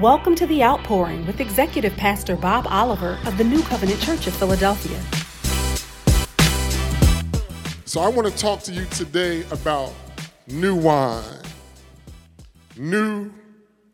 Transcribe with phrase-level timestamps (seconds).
[0.00, 4.34] Welcome to The Outpouring with Executive Pastor Bob Oliver of the New Covenant Church of
[4.34, 4.98] Philadelphia.
[7.84, 9.92] So, I want to talk to you today about
[10.46, 11.42] new wine.
[12.78, 13.34] New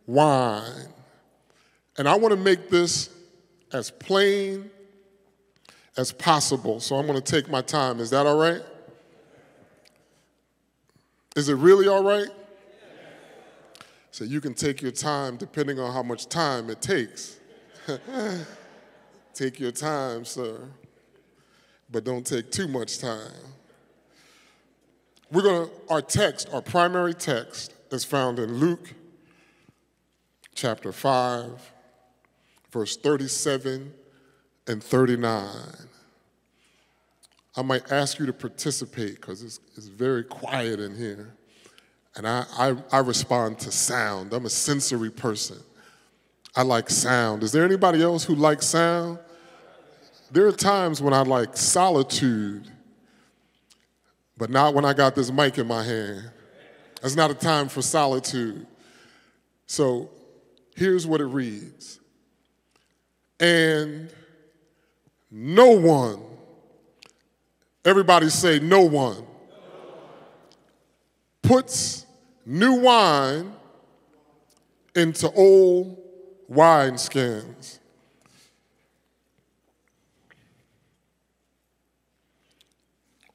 [0.07, 0.87] wine.
[1.97, 3.11] And I want to make this
[3.73, 4.71] as plain
[5.97, 6.79] as possible.
[6.79, 7.99] So, I'm going to take my time.
[7.99, 8.63] Is that all right?
[11.35, 12.29] Is it really all right?
[14.11, 17.39] So you can take your time depending on how much time it takes.
[19.35, 20.61] take your time, sir,
[21.91, 23.33] but don't take too much time.
[25.31, 28.95] We're going to, our text, our primary text is found in Luke
[30.55, 31.73] chapter 5,
[32.71, 33.93] verse 37
[34.67, 35.49] and 39.
[37.57, 41.35] I might ask you to participate because it's, it's very quiet in here.
[42.19, 44.33] And I, I, I respond to sound.
[44.33, 45.57] I'm a sensory person.
[46.57, 47.45] I like sound.
[47.45, 49.21] Is there anybody else who likes sound?
[50.33, 52.69] There are times when I like solitude,
[54.37, 56.29] but not when I got this mic in my hand.
[57.01, 58.67] That's not a time for solitude.
[59.67, 60.11] So
[60.75, 62.01] here's what it reads
[63.39, 64.11] And
[65.31, 66.21] no one,
[67.85, 69.25] everybody say, no one,
[71.43, 72.07] puts
[72.49, 73.53] new wine
[74.95, 75.99] into old
[76.51, 77.79] wineskins.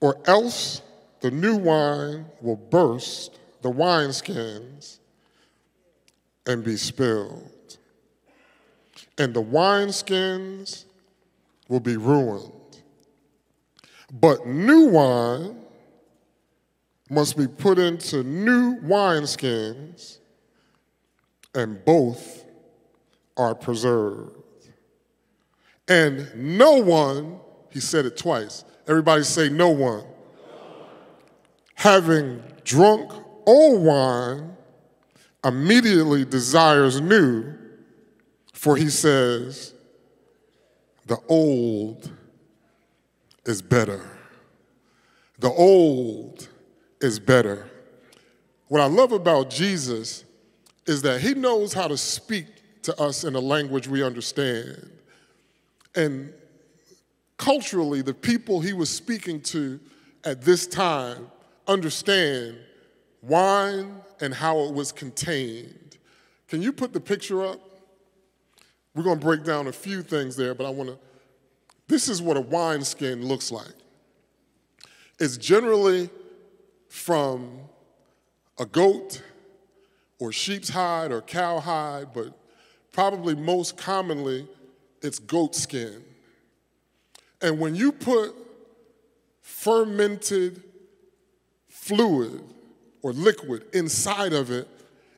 [0.02, 0.82] Or else
[1.22, 4.98] the new wine will burst the wineskins
[6.48, 7.78] and be spilled.
[9.20, 10.86] And the wineskins
[11.70, 12.52] will be ruined.
[14.12, 15.63] But new wine
[17.10, 20.20] must be put into new wineskins,
[21.54, 22.46] and both
[23.38, 24.38] are preserved.
[25.88, 28.64] And no one, he said it twice.
[28.88, 30.00] Everybody say, no one.
[30.00, 30.06] No.
[31.76, 33.12] Having drunk
[33.46, 34.56] old wine,
[35.44, 37.54] immediately desires new,
[38.54, 39.74] for he says,
[41.06, 42.10] the old
[43.46, 44.10] is better.
[45.40, 46.48] The old
[47.04, 47.70] is better.
[48.70, 50.24] What I love about Jesus
[50.88, 52.46] is that he knows how to speak
[52.84, 54.90] to us in a language we understand.
[55.96, 56.34] And
[57.38, 59.80] culturally, the people he was speaking to
[60.24, 61.28] at this time
[61.68, 62.58] understand
[63.22, 65.98] wine and how it was contained.
[66.48, 67.60] Can you put the picture up?
[68.96, 70.98] We're going to break down a few things there, but I want to.
[71.88, 73.74] This is what a wineskin looks like.
[75.20, 76.10] It's generally
[76.94, 77.50] from
[78.60, 79.24] a goat
[80.20, 82.38] or sheep's hide or cow hide, but
[82.92, 84.48] probably most commonly
[85.02, 86.04] it's goat skin.
[87.42, 88.36] And when you put
[89.42, 90.62] fermented
[91.68, 92.44] fluid
[93.02, 94.68] or liquid inside of it,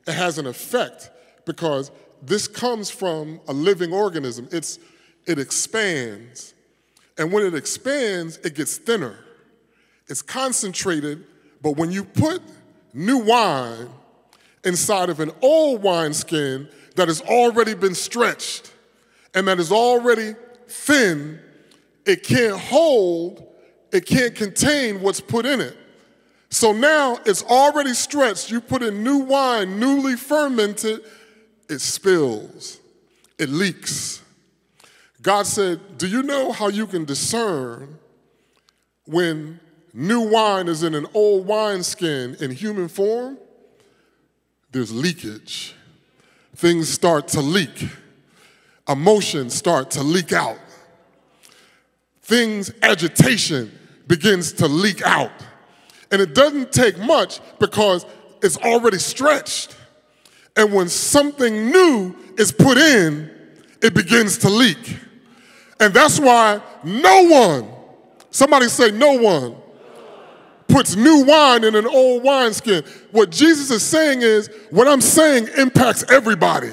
[0.08, 1.10] it has an effect
[1.44, 1.90] because
[2.22, 4.48] this comes from a living organism.
[4.50, 4.78] It's,
[5.26, 6.54] it expands.
[7.18, 9.18] And when it expands, it gets thinner.
[10.08, 11.26] It's concentrated
[11.62, 12.42] but when you put
[12.92, 13.88] new wine
[14.64, 18.72] inside of an old wineskin that has already been stretched
[19.34, 20.34] and that is already
[20.68, 21.38] thin,
[22.04, 23.46] it can't hold,
[23.92, 25.76] it can't contain what's put in it.
[26.50, 28.50] So now it's already stretched.
[28.50, 31.00] You put in new wine, newly fermented,
[31.68, 32.80] it spills,
[33.38, 34.22] it leaks.
[35.20, 37.98] God said, Do you know how you can discern
[39.04, 39.60] when
[39.96, 43.38] new wine is in an old wineskin in human form,
[44.70, 45.74] there's leakage.
[46.54, 47.88] Things start to leak.
[48.86, 50.58] Emotions start to leak out.
[52.20, 53.72] Things, agitation
[54.06, 55.32] begins to leak out.
[56.10, 58.04] And it doesn't take much because
[58.42, 59.76] it's already stretched.
[60.56, 63.30] And when something new is put in,
[63.82, 64.98] it begins to leak.
[65.80, 67.68] And that's why no one,
[68.30, 69.56] somebody say, no one
[70.68, 72.84] puts new wine in an old wineskin.
[73.10, 76.72] What Jesus is saying is, what I'm saying impacts everybody.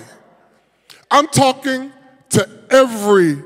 [1.11, 1.91] I'm talking
[2.29, 3.43] to everybody.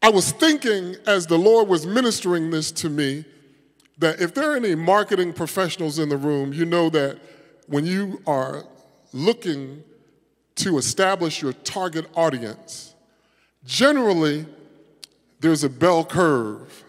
[0.00, 3.24] I was thinking as the Lord was ministering this to me
[3.98, 7.18] that if there are any marketing professionals in the room, you know that
[7.66, 8.64] when you are
[9.12, 9.82] looking
[10.56, 12.94] to establish your target audience,
[13.64, 14.46] generally
[15.40, 16.84] there's a bell curve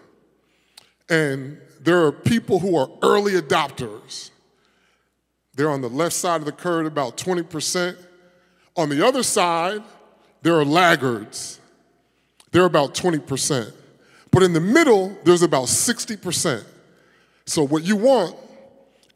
[1.10, 4.32] and there are people who are early adopters.
[5.56, 7.98] They're on the left side of the curve, about 20%.
[8.78, 9.82] On the other side,
[10.42, 11.60] there are laggards.
[12.52, 13.74] They're about 20%.
[14.32, 16.64] But in the middle, there's about 60%.
[17.46, 18.36] So what you want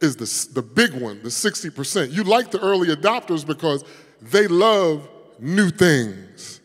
[0.01, 2.11] is the, the big one, the 60%.
[2.11, 3.83] You like the early adopters because
[4.21, 5.07] they love
[5.39, 6.61] new things.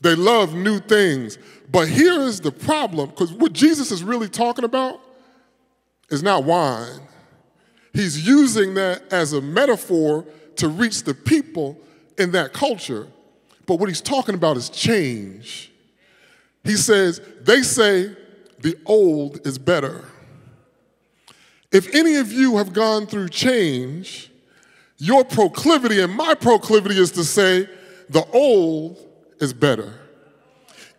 [0.00, 1.38] They love new things.
[1.70, 5.00] But here is the problem because what Jesus is really talking about
[6.10, 7.00] is not wine.
[7.92, 10.24] He's using that as a metaphor
[10.56, 11.78] to reach the people
[12.18, 13.08] in that culture.
[13.66, 15.72] But what he's talking about is change.
[16.62, 18.14] He says, they say
[18.60, 20.04] the old is better.
[21.72, 24.30] If any of you have gone through change,
[24.98, 27.68] your proclivity and my proclivity is to say
[28.08, 28.98] the old
[29.40, 29.92] is better.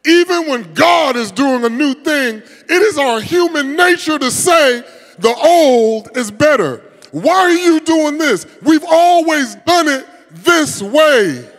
[0.07, 4.81] Even when God is doing a new thing, it is our human nature to say
[5.19, 6.81] the old is better.
[7.11, 8.45] Why are you doing this?
[8.61, 11.49] We've always done it this way.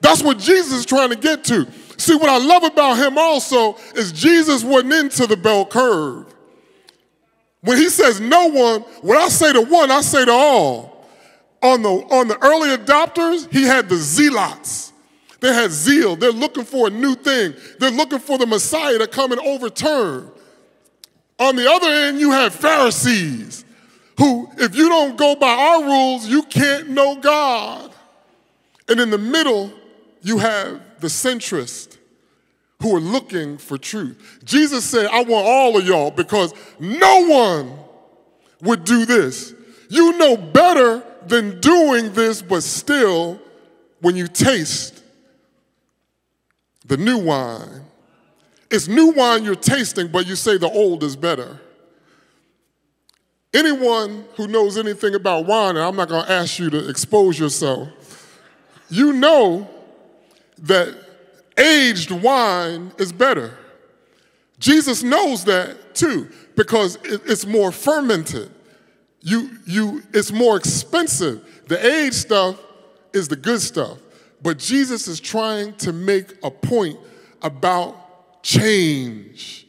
[0.00, 1.66] That's what Jesus is trying to get to.
[1.98, 6.26] See, what I love about him also is Jesus wasn't into the bell curve.
[7.60, 11.06] When he says no one, when I say to one, I say to all.
[11.62, 14.92] On the, on the early adopters, he had the zealots.
[15.44, 16.16] They had zeal.
[16.16, 17.52] They're looking for a new thing.
[17.78, 20.30] They're looking for the Messiah to come and overturn.
[21.38, 23.62] On the other end, you have Pharisees
[24.16, 27.92] who, if you don't go by our rules, you can't know God.
[28.88, 29.70] And in the middle,
[30.22, 31.98] you have the centrist
[32.80, 34.40] who are looking for truth.
[34.46, 37.78] Jesus said, I want all of y'all because no one
[38.62, 39.52] would do this.
[39.90, 43.38] You know better than doing this, but still,
[44.00, 44.93] when you taste
[46.84, 47.82] the new wine,
[48.70, 51.60] it's new wine you're tasting, but you say the old is better.
[53.54, 57.38] Anyone who knows anything about wine, and I'm not going to ask you to expose
[57.38, 57.88] yourself,
[58.90, 59.68] you know
[60.58, 60.96] that
[61.56, 63.56] aged wine is better.
[64.58, 68.50] Jesus knows that too because it's more fermented.
[69.20, 71.64] You, you, it's more expensive.
[71.68, 72.60] The aged stuff
[73.12, 73.98] is the good stuff.
[74.44, 76.98] But Jesus is trying to make a point
[77.40, 79.66] about change.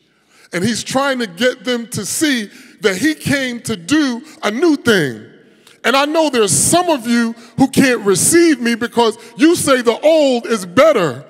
[0.52, 2.50] And he's trying to get them to see
[2.82, 5.26] that he came to do a new thing.
[5.86, 9.98] And I know there's some of you who can't receive me because you say the
[10.02, 11.24] old is better.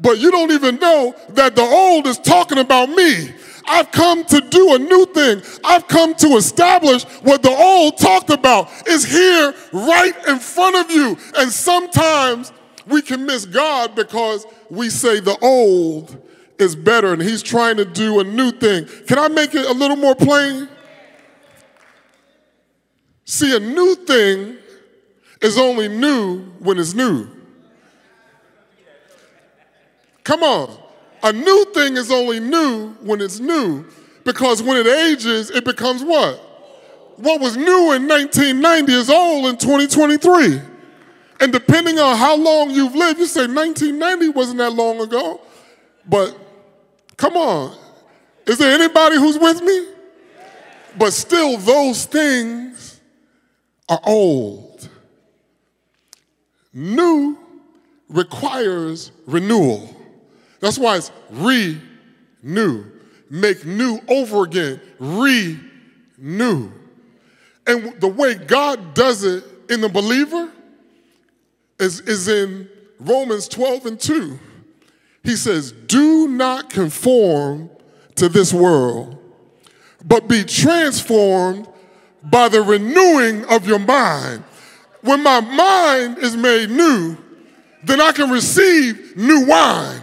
[0.00, 3.32] But you don't even know that the old is talking about me.
[3.64, 5.40] I've come to do a new thing.
[5.62, 10.90] I've come to establish what the old talked about is here right in front of
[10.90, 11.16] you.
[11.36, 12.50] And sometimes
[12.86, 16.20] we can miss God because we say the old
[16.58, 18.86] is better and he's trying to do a new thing.
[19.06, 20.68] Can I make it a little more plain?
[23.24, 24.56] See, a new thing
[25.40, 27.28] is only new when it's new.
[30.24, 30.78] Come on.
[31.22, 33.84] A new thing is only new when it's new
[34.24, 36.36] because when it ages, it becomes what?
[37.16, 40.71] What was new in 1990 is old in 2023.
[41.42, 45.40] And depending on how long you've lived, you say 1990 wasn't that long ago.
[46.08, 46.38] But
[47.16, 47.76] come on.
[48.46, 49.88] Is there anybody who's with me?
[50.96, 53.00] But still, those things
[53.88, 54.88] are old.
[56.72, 57.36] New
[58.08, 59.96] requires renewal.
[60.60, 62.84] That's why it's renew.
[63.28, 64.80] Make new over again.
[65.00, 66.70] Renew.
[67.66, 70.48] And the way God does it in the believer
[71.82, 72.68] is, is in
[73.00, 74.38] Romans 12 and 2.
[75.24, 77.70] He says, Do not conform
[78.14, 79.18] to this world,
[80.04, 81.68] but be transformed
[82.22, 84.44] by the renewing of your mind.
[85.02, 87.16] When my mind is made new,
[87.82, 90.00] then I can receive new wine.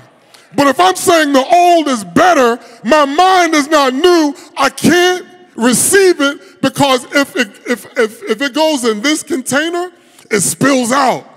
[0.56, 5.26] But if I'm saying the old is better, my mind is not new, I can't
[5.56, 9.92] receive it because if it, if, if, if it goes in this container,
[10.30, 11.29] it spills out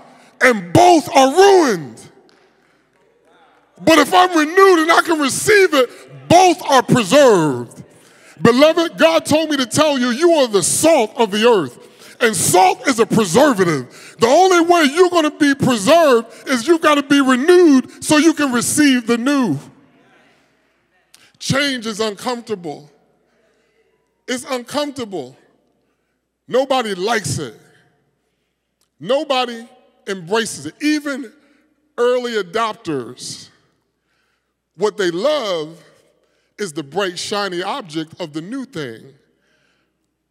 [0.43, 2.01] and both are ruined.
[3.81, 5.89] But if I'm renewed and I can receive it,
[6.29, 7.83] both are preserved.
[8.41, 11.79] Beloved, God told me to tell you, you are the salt of the earth.
[12.21, 14.15] And salt is a preservative.
[14.19, 18.17] The only way you're going to be preserved is you've got to be renewed so
[18.17, 19.59] you can receive the new.
[21.39, 22.89] Change is uncomfortable.
[24.27, 25.35] It's uncomfortable.
[26.47, 27.59] Nobody likes it.
[28.99, 29.67] Nobody
[30.07, 30.75] embraces it.
[30.81, 31.31] Even
[31.97, 33.49] early adopters,
[34.75, 35.83] what they love
[36.57, 39.13] is the bright, shiny object of the new thing.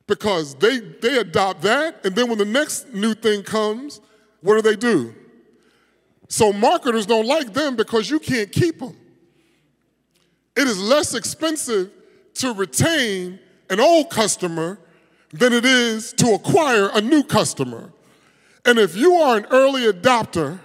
[0.07, 4.00] because they, they adopt that, and then when the next new thing comes,
[4.41, 5.14] what do they do?
[6.29, 8.97] So marketers don't like them because you can't keep them.
[10.57, 11.91] It is less expensive
[12.35, 13.38] to retain
[13.71, 14.79] an old customer
[15.33, 17.91] than it is to acquire a new customer.
[18.64, 20.61] And if you are an early adopter,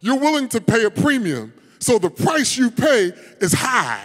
[0.00, 1.52] you're willing to pay a premium.
[1.78, 4.04] So the price you pay is high.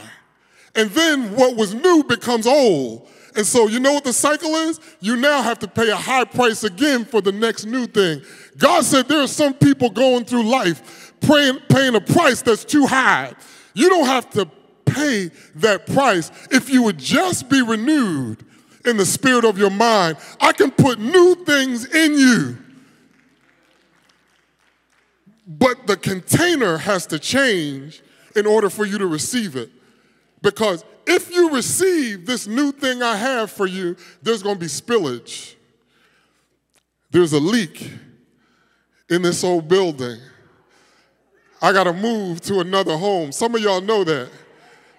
[0.75, 3.07] And then what was new becomes old.
[3.35, 4.79] And so you know what the cycle is?
[4.99, 8.21] You now have to pay a high price again for the next new thing.
[8.57, 12.85] God said there are some people going through life paying, paying a price that's too
[12.85, 13.33] high.
[13.73, 14.49] You don't have to
[14.85, 18.45] pay that price if you would just be renewed
[18.85, 20.17] in the spirit of your mind.
[20.41, 22.57] I can put new things in you.
[25.49, 28.03] But the container has to change
[28.35, 29.71] in order for you to receive it.
[30.43, 34.67] Because if you receive this new thing I have for you, there's going to be
[34.67, 35.55] spillage.
[37.09, 37.91] There's a leak
[39.09, 40.19] in this old building.
[41.63, 43.31] I got to move to another home.
[43.31, 44.29] Some of y'all know that.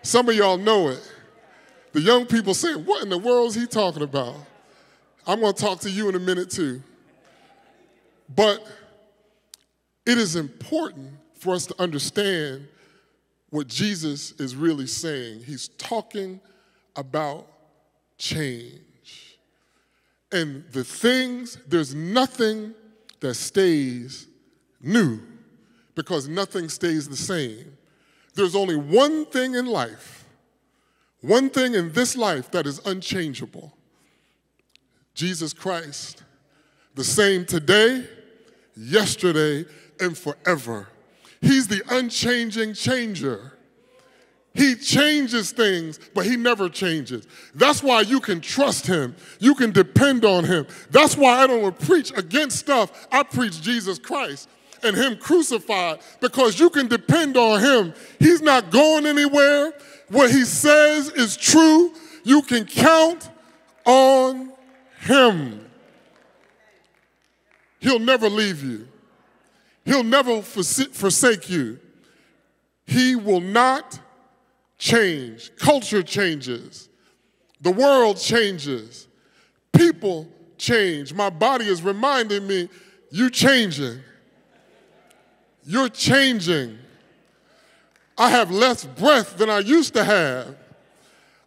[0.03, 1.13] Some of y'all know it.
[1.93, 4.35] The young people say, What in the world is he talking about?
[5.29, 6.83] I'm going to talk to you in a minute too.
[8.35, 8.67] But
[10.07, 12.69] it is important for us to understand
[13.51, 15.43] what Jesus is really saying.
[15.45, 16.41] He's talking
[16.97, 17.47] about
[18.19, 19.39] change.
[20.33, 22.75] And the things, there's nothing
[23.21, 24.29] that stays
[24.81, 25.21] new
[25.95, 27.77] because nothing stays the same.
[28.35, 30.25] There's only one thing in life,
[31.21, 33.75] one thing in this life that is unchangeable
[35.15, 36.23] Jesus Christ,
[36.95, 38.07] the same today,
[38.75, 39.67] yesterday,
[40.01, 40.89] and forever.
[41.41, 43.53] He's the unchanging changer.
[44.53, 47.27] He changes things, but he never changes.
[47.55, 49.15] That's why you can trust him.
[49.39, 50.67] You can depend on him.
[50.91, 53.07] That's why I don't preach against stuff.
[53.13, 54.49] I preach Jesus Christ
[54.83, 57.95] and him crucified because you can depend on him.
[58.19, 59.73] He's not going anywhere.
[60.09, 61.93] What he says is true.
[62.25, 63.31] You can count
[63.85, 64.53] on
[65.01, 65.65] him.
[67.79, 68.89] He'll never leave you.
[69.91, 71.81] He'll never forsake you.
[72.87, 73.99] He will not
[74.79, 75.51] change.
[75.57, 76.89] Culture changes.
[77.61, 79.09] The world changes.
[79.73, 81.13] People change.
[81.13, 82.69] My body is reminding me,
[83.11, 83.99] you're changing.
[85.65, 86.79] You're changing.
[88.17, 90.55] I have less breath than I used to have.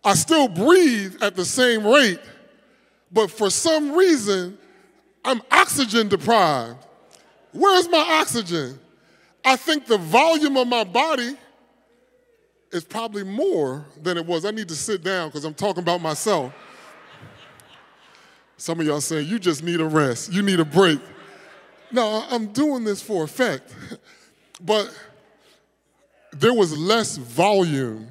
[0.04, 2.20] I still breathe at the same rate,
[3.10, 4.58] but for some reason,
[5.24, 6.88] I'm oxygen deprived.
[7.54, 8.80] Where's my oxygen?
[9.46, 11.36] I think the volume of my body
[12.72, 14.46] is probably more than it was.
[14.46, 16.54] I need to sit down because I'm talking about myself.
[18.58, 21.00] Some of y'all saying, you just need a rest, you need a break.
[21.92, 23.76] No, I'm doing this for effect.
[24.62, 24.92] but
[26.32, 28.10] there was less volume,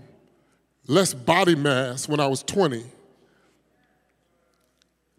[0.86, 2.84] less body mass when I was 20.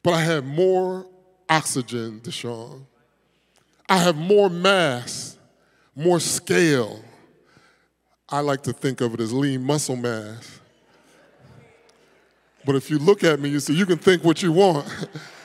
[0.01, 1.07] But I had more
[1.49, 2.85] oxygen, Deshaun.
[3.89, 5.37] I have more mass,
[5.95, 7.03] more scale.
[8.29, 10.59] I like to think of it as lean muscle mass.
[12.65, 14.87] But if you look at me, you see, you can think what you want.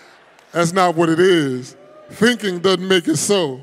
[0.53, 1.77] That's not what it is.
[2.11, 3.61] Thinking doesn't make it so.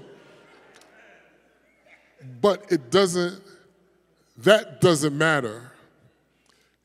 [2.41, 3.41] But it doesn't,
[4.37, 5.71] that doesn't matter.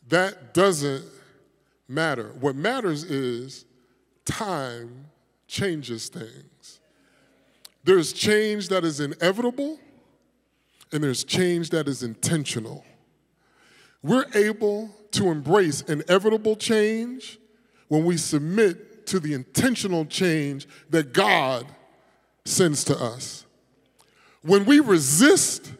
[0.08, 1.04] That doesn't
[1.88, 2.32] matter.
[2.40, 3.64] What matters is
[4.24, 5.06] time
[5.46, 6.79] changes things.
[7.84, 9.78] There's change that is inevitable,
[10.92, 12.84] and there's change that is intentional.
[14.02, 17.38] We're able to embrace inevitable change
[17.88, 21.66] when we submit to the intentional change that God
[22.44, 23.44] sends to us.
[24.42, 25.72] When we resist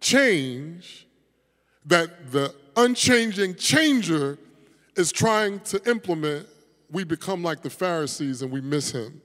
[0.00, 1.06] change
[1.86, 4.38] that the unchanging changer
[4.96, 6.46] is trying to implement,
[6.90, 9.20] we become like the Pharisees and we miss him.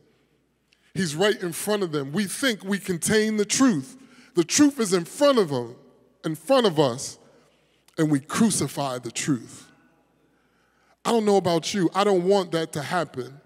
[0.95, 2.13] He's right in front of them.
[2.13, 3.97] We think we contain the truth.
[4.33, 5.75] The truth is in front of them,
[6.23, 7.19] in front of us,
[7.97, 9.67] and we crucify the truth.
[11.03, 11.89] I don't know about you.
[11.93, 13.41] I don't want that to happen.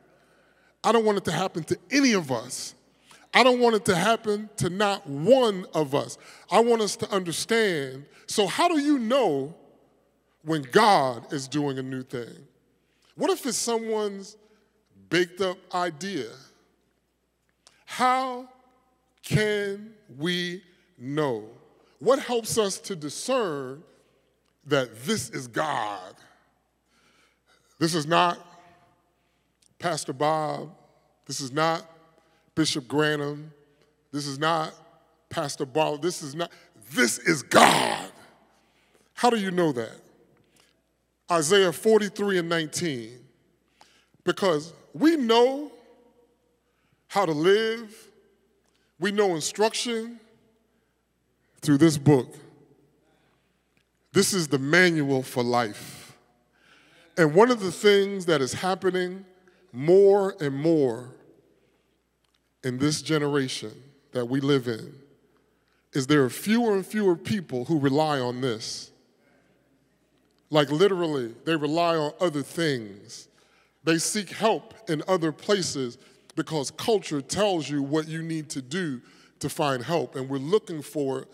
[0.83, 2.75] I don't want it to happen to any of us.
[3.33, 6.19] I don't want it to happen to not one of us.
[6.51, 8.05] I want us to understand.
[8.27, 9.55] So, how do you know
[10.43, 12.47] when God is doing a new thing?
[13.15, 14.37] What if it's someone's
[15.09, 16.29] baked up idea?
[17.89, 18.47] How
[19.23, 20.61] can we
[20.99, 21.45] know?
[21.97, 23.83] What helps us to discern
[24.67, 26.13] that this is God?
[27.79, 28.37] This is not
[29.79, 30.69] Pastor Bob.
[31.25, 31.83] This is not
[32.53, 33.49] Bishop Granham.
[34.11, 34.71] This is not
[35.31, 35.97] Pastor Barlow.
[35.97, 36.51] This is not,
[36.91, 38.11] this is God.
[39.15, 39.99] How do you know that?
[41.31, 43.19] Isaiah 43 and 19.
[44.23, 45.71] Because we know
[47.09, 48.07] how to live,
[48.99, 50.19] we know instruction
[51.61, 52.33] through this book.
[54.13, 56.15] This is the manual for life.
[57.17, 59.25] And one of the things that is happening
[59.73, 61.15] more and more
[62.63, 63.71] in this generation
[64.11, 64.93] that we live in
[65.93, 68.91] is there are fewer and fewer people who rely on this.
[70.51, 73.27] Like literally, they rely on other things.
[73.83, 75.97] They seek help in other places
[76.39, 79.01] because culture tells you what you need to do
[79.39, 81.27] to find help, and we're looking for it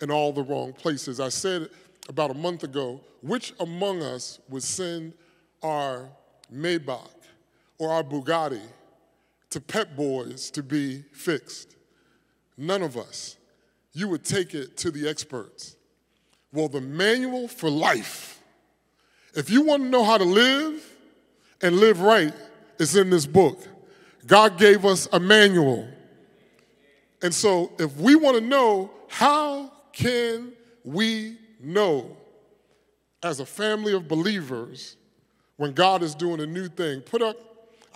[0.00, 1.18] in all the wrong places.
[1.18, 1.68] I said
[2.08, 5.14] about a month ago which among us would send
[5.64, 6.08] our
[6.54, 7.10] Maybach
[7.76, 8.62] or our Bugatti
[9.50, 11.74] to Pep Boys to be fixed?
[12.56, 13.38] None of us.
[13.92, 15.74] You would take it to the experts.
[16.52, 18.40] Well, the manual for life,
[19.34, 20.88] if you want to know how to live
[21.60, 22.32] and live right,
[22.78, 23.58] is in this book.
[24.26, 25.88] God gave us a manual.
[27.22, 30.52] And so, if we want to know how can
[30.84, 32.16] we know
[33.22, 34.96] as a family of believers
[35.56, 37.00] when God is doing a new thing?
[37.00, 37.36] Put up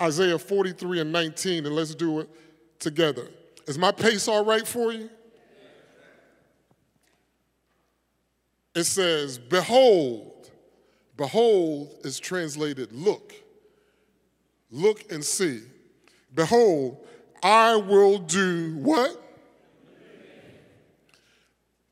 [0.00, 2.30] Isaiah 43 and 19 and let's do it
[2.78, 3.28] together.
[3.66, 5.10] Is my pace all right for you?
[8.74, 10.50] It says, Behold,
[11.16, 13.32] behold is translated look.
[14.70, 15.62] Look and see.
[16.36, 16.98] Behold,
[17.42, 19.22] I will do what?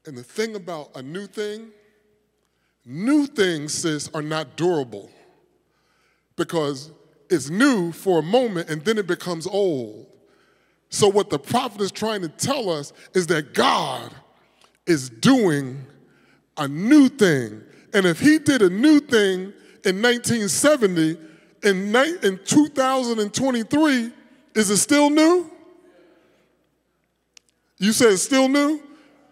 [0.06, 1.70] And the thing about a new thing,
[2.84, 5.10] new things, sis, are not durable
[6.36, 6.92] because
[7.30, 10.06] it's new for a moment and then it becomes old.
[10.90, 14.12] So, what the prophet is trying to tell us is that God
[14.86, 15.86] is doing
[16.58, 17.62] a new thing.
[17.94, 19.54] And if he did a new thing
[19.84, 21.18] in 1970,
[21.62, 24.12] in, in 2023,
[24.54, 25.50] is it still new?
[27.78, 28.80] You said it's still new?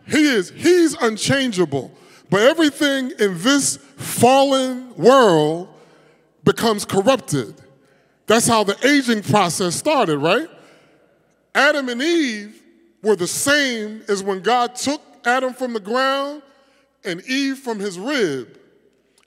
[0.06, 0.50] He is.
[0.50, 1.92] He's unchangeable.
[2.28, 5.68] But everything in this fallen world
[6.44, 7.54] becomes corrupted.
[8.26, 10.48] That's how the aging process started, right?
[11.54, 12.62] Adam and Eve
[13.02, 16.42] were the same as when God took Adam from the ground
[17.04, 18.58] and Eve from his rib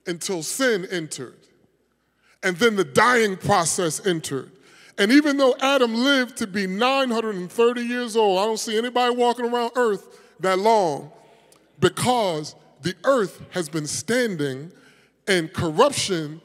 [0.07, 1.37] until sin entered.
[2.43, 4.51] And then the dying process entered.
[4.97, 9.45] And even though Adam lived to be 930 years old, I don't see anybody walking
[9.45, 11.11] around earth that long
[11.79, 14.71] because the earth has been standing
[15.27, 16.41] and corruption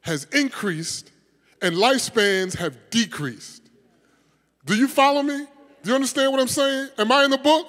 [0.00, 1.10] has increased
[1.60, 3.62] and lifespans have decreased.
[4.64, 5.46] Do you follow me?
[5.82, 6.90] Do you understand what I'm saying?
[6.98, 7.66] Am I in the book?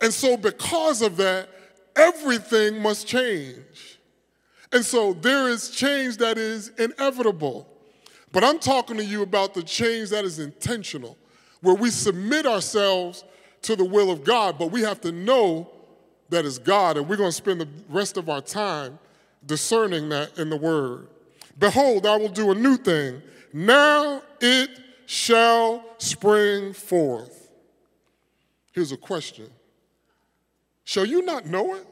[0.00, 1.48] And so, because of that,
[1.96, 3.98] everything must change.
[4.72, 7.68] And so, there is change that is inevitable.
[8.34, 11.16] But I'm talking to you about the change that is intentional,
[11.60, 13.24] where we submit ourselves
[13.62, 15.70] to the will of God, but we have to know
[16.30, 18.98] that it's God, and we're going to spend the rest of our time
[19.46, 21.06] discerning that in the Word.
[21.60, 23.22] Behold, I will do a new thing.
[23.52, 27.52] Now it shall spring forth.
[28.72, 29.48] Here's a question
[30.82, 31.86] Shall you not know it?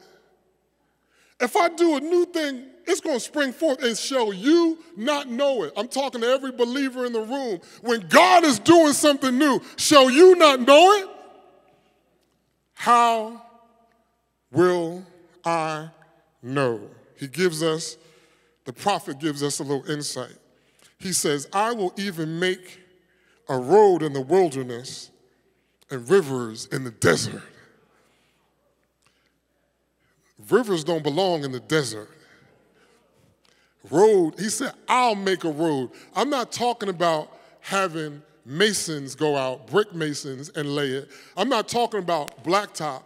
[1.39, 5.29] If I do a new thing, it's going to spring forth and shall you not
[5.29, 5.73] know it?
[5.77, 7.59] I'm talking to every believer in the room.
[7.81, 11.09] When God is doing something new, shall you not know it?
[12.73, 13.41] How
[14.51, 15.03] will
[15.45, 15.89] I
[16.41, 16.89] know?
[17.17, 17.97] He gives us,
[18.65, 20.35] the prophet gives us a little insight.
[20.99, 22.79] He says, I will even make
[23.49, 25.11] a road in the wilderness
[25.89, 27.43] and rivers in the desert.
[30.49, 32.09] Rivers don't belong in the desert.
[33.91, 35.91] Road, he said, I'll make a road.
[36.15, 41.09] I'm not talking about having masons go out, brick masons, and lay it.
[41.35, 43.03] I'm not talking about blacktop.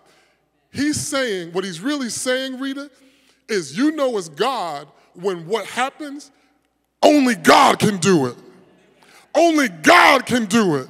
[0.71, 2.91] He's saying, what he's really saying, Rita,
[3.47, 6.31] is you know it's God when what happens,
[7.01, 8.35] only God can do it.
[9.33, 10.87] Only God can do it.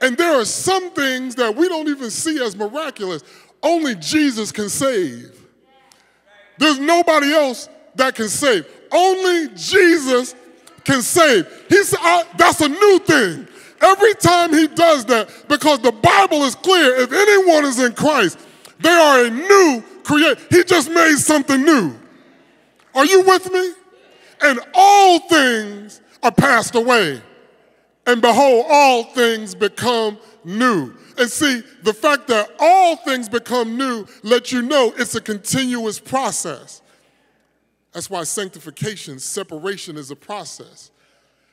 [0.00, 3.22] And there are some things that we don't even see as miraculous.
[3.62, 5.38] Only Jesus can save.
[6.58, 8.66] There's nobody else that can save.
[8.92, 10.34] Only Jesus
[10.84, 11.46] can save.
[11.68, 13.48] He said, that's a new thing.
[13.80, 18.38] Every time he does that, because the Bible is clear, if anyone is in Christ,
[18.78, 20.38] they are a new create.
[20.50, 21.94] He just made something new.
[22.94, 23.72] Are you with me?
[24.42, 27.20] And all things are passed away.
[28.06, 30.92] And behold, all things become new.
[31.16, 35.98] And see, the fact that all things become new lets you know it's a continuous
[35.98, 36.81] process.
[37.92, 40.90] That's why sanctification, separation is a process.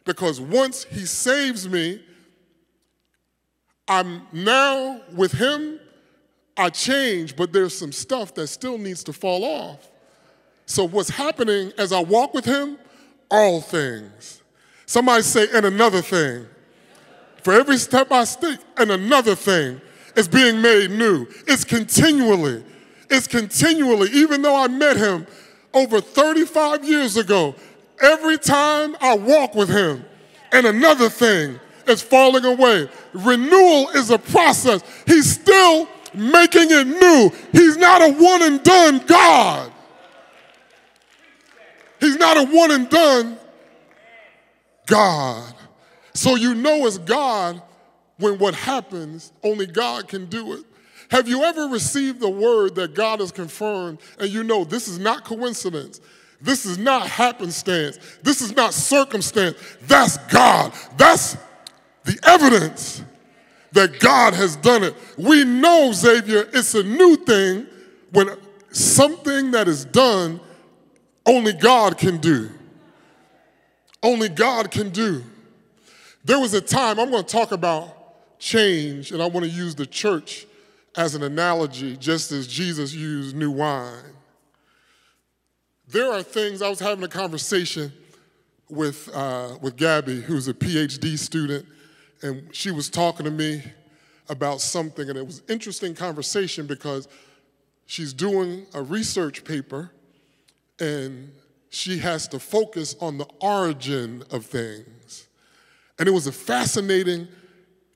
[0.05, 2.01] Because once he saves me,
[3.87, 5.79] I'm now with him,
[6.55, 9.89] I change, but there's some stuff that still needs to fall off.
[10.65, 12.77] So, what's happening as I walk with him?
[13.31, 14.41] All things.
[14.85, 16.45] Somebody say, and another thing.
[17.43, 19.81] For every step I take, and another thing
[20.15, 21.27] is being made new.
[21.47, 22.63] It's continually.
[23.09, 25.25] It's continually, even though I met him
[25.73, 27.55] over 35 years ago,
[28.01, 30.05] every time I walk with him,
[30.51, 32.89] and another thing is falling away.
[33.13, 34.81] Renewal is a process.
[35.05, 37.31] He's still making it new.
[37.51, 39.71] He's not a one and done God.
[41.99, 43.37] He's not a one and done
[44.85, 45.53] God.
[46.13, 47.61] So you know it's God
[48.17, 50.65] when what happens, only God can do it.
[51.09, 54.99] Have you ever received the word that God has confirmed and you know this is
[54.99, 55.99] not coincidence?
[56.41, 57.97] This is not happenstance.
[58.21, 59.57] This is not circumstance.
[59.87, 60.73] That's God.
[60.97, 61.35] That's
[62.05, 63.03] the evidence
[63.71, 64.95] that God has done it.
[65.17, 67.67] We know, Xavier, it's a new thing
[68.11, 68.29] when
[68.71, 70.39] something that is done
[71.25, 72.49] only God can do.
[74.01, 75.23] Only God can do.
[76.23, 79.75] There was a time, I'm going to talk about change, and I want to use
[79.75, 80.45] the church
[80.95, 84.13] as an analogy, just as Jesus used new wine.
[85.87, 87.91] There are things, I was having a conversation
[88.69, 91.65] with, uh, with Gabby, who's a PhD student,
[92.21, 93.63] and she was talking to me
[94.29, 97.07] about something, and it was an interesting conversation because
[97.87, 99.91] she's doing a research paper
[100.79, 101.31] and
[101.69, 105.27] she has to focus on the origin of things.
[105.97, 107.27] And it was a fascinating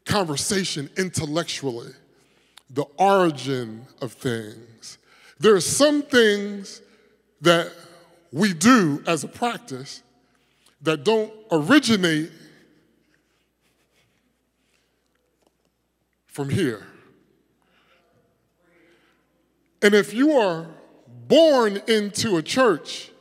[0.05, 1.91] conversation intellectually,
[2.73, 4.97] the origin of things.
[5.39, 6.81] There are some things
[7.41, 7.71] that
[8.31, 10.01] we do as a practice
[10.81, 12.31] that don't originate
[16.25, 16.85] from here.
[19.83, 20.65] And if you are
[21.27, 23.11] born into a church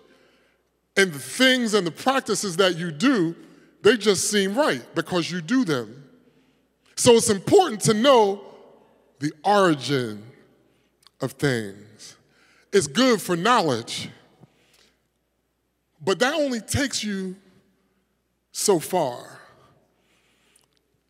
[0.97, 3.37] and the things and the practices that you do,
[3.83, 6.09] they just seem right because you do them.
[6.97, 8.52] So it's important to know
[9.23, 10.21] the origin
[11.21, 12.17] of things.
[12.73, 14.11] It's good for knowledge,
[16.05, 17.37] but that only takes you
[18.51, 19.39] so far.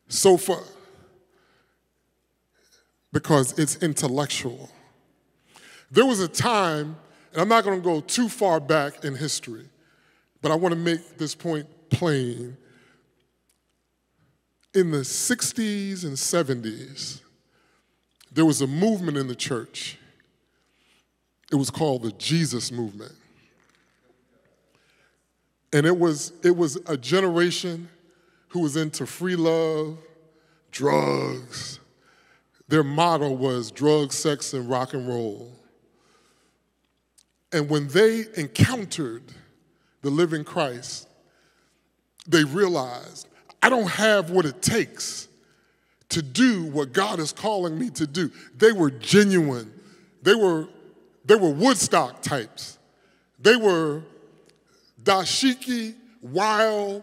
[0.09, 0.61] So far.
[3.15, 4.69] Because it's intellectual.
[5.91, 6.97] There was a time,
[7.33, 9.71] and I'm not going to go too far back in history,
[10.43, 12.59] but I want to make this point plain.
[14.75, 17.22] In the 60s and 70s,
[18.33, 19.99] there was a movement in the church
[21.53, 23.13] it was called the Jesus movement.
[25.75, 27.91] And it was, it was a generation
[28.49, 29.99] who was into free love,
[30.71, 31.79] drugs.
[32.69, 35.53] Their motto was drug, sex, and rock and roll.
[37.53, 39.25] And when they encountered
[40.01, 41.07] the living Christ,
[42.27, 43.29] they realized
[43.63, 45.29] I don't have what it takes
[46.13, 48.31] to do what God is calling me to do.
[48.57, 49.73] They were genuine.
[50.23, 50.69] They were
[51.25, 52.79] they were Woodstock types.
[53.41, 54.03] They were
[55.03, 57.03] dashiki, wild,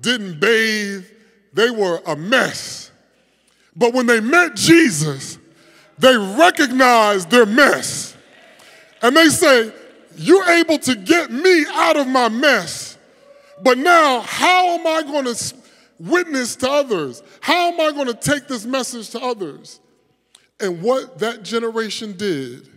[0.00, 1.04] didn't bathe.
[1.52, 2.90] They were a mess.
[3.74, 5.38] But when they met Jesus,
[5.98, 8.16] they recognized their mess.
[9.02, 9.72] And they say,
[10.16, 12.98] You're able to get me out of my mess.
[13.62, 15.54] But now, how am I going to
[15.98, 17.22] witness to others?
[17.46, 19.78] How am I going to take this message to others?
[20.58, 22.68] And what that generation did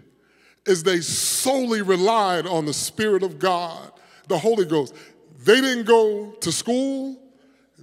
[0.67, 3.91] is they solely relied on the Spirit of God,
[4.27, 4.93] the Holy Ghost.
[5.43, 7.19] They didn't go to school,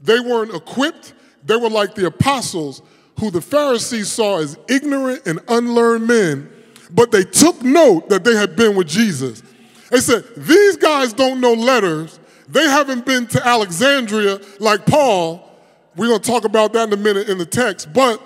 [0.00, 1.14] they weren't equipped.
[1.44, 2.82] They were like the apostles
[3.18, 6.48] who the Pharisees saw as ignorant and unlearned men,
[6.92, 9.42] but they took note that they had been with Jesus.
[9.90, 12.20] They said, These guys don't know letters.
[12.46, 15.45] They haven't been to Alexandria like Paul.
[15.96, 18.20] We're going to talk about that in a minute in the text, but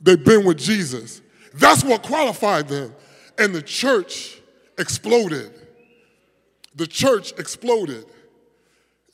[0.00, 1.22] they've been with Jesus.
[1.54, 2.94] That's what qualified them.
[3.38, 4.40] And the church
[4.76, 5.52] exploded.
[6.74, 8.04] The church exploded.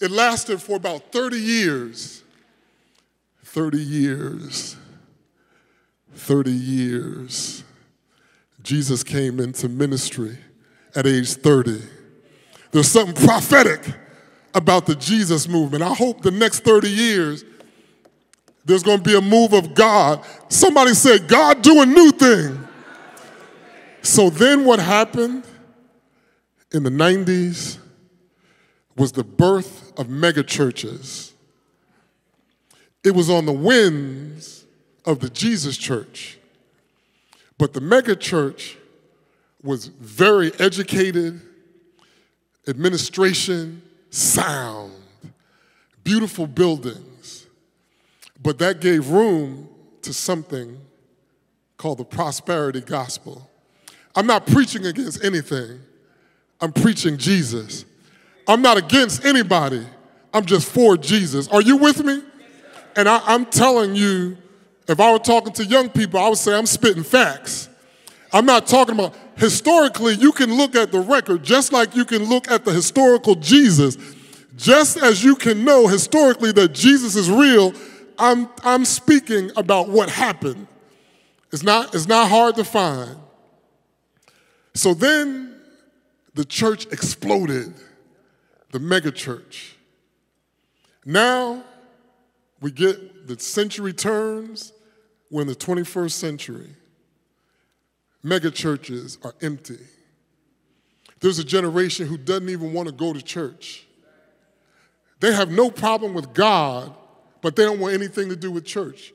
[0.00, 2.22] It lasted for about 30 years.
[3.44, 4.76] 30 years.
[6.14, 7.64] 30 years.
[8.62, 10.38] Jesus came into ministry
[10.94, 11.82] at age 30.
[12.72, 13.82] There's something prophetic
[14.54, 15.82] about the Jesus movement.
[15.82, 17.44] I hope the next 30 years
[18.64, 20.24] there's going to be a move of God.
[20.48, 22.68] Somebody said, God do a new thing.
[24.02, 25.44] So then what happened
[26.72, 27.78] in the 90s
[28.96, 31.32] was the birth of megachurches.
[33.02, 34.66] It was on the winds
[35.04, 36.38] of the Jesus church.
[37.58, 38.76] But the megachurch
[39.62, 41.40] was very educated,
[42.66, 44.92] administration, sound,
[46.04, 47.09] beautiful buildings.
[48.42, 49.68] But that gave room
[50.02, 50.80] to something
[51.76, 53.48] called the prosperity gospel.
[54.14, 55.80] I'm not preaching against anything,
[56.60, 57.84] I'm preaching Jesus.
[58.48, 59.86] I'm not against anybody,
[60.34, 61.46] I'm just for Jesus.
[61.48, 62.22] Are you with me?
[62.96, 64.36] And I, I'm telling you,
[64.88, 67.68] if I were talking to young people, I would say I'm spitting facts.
[68.32, 72.24] I'm not talking about historically, you can look at the record just like you can
[72.24, 73.96] look at the historical Jesus.
[74.56, 77.72] Just as you can know historically that Jesus is real,
[78.20, 80.66] I'm, I'm speaking about what happened.
[81.52, 83.16] It's not, it's not hard to find.
[84.74, 85.60] So then
[86.34, 87.74] the church exploded,
[88.70, 89.72] the megachurch.
[91.04, 91.64] Now
[92.60, 94.72] we get the century turns,
[95.30, 96.76] we're in the 21st century
[98.24, 99.78] megachurches are empty.
[101.20, 103.86] There's a generation who doesn't even want to go to church.
[105.20, 106.94] They have no problem with God,
[107.42, 109.12] but they don't want anything to do with church.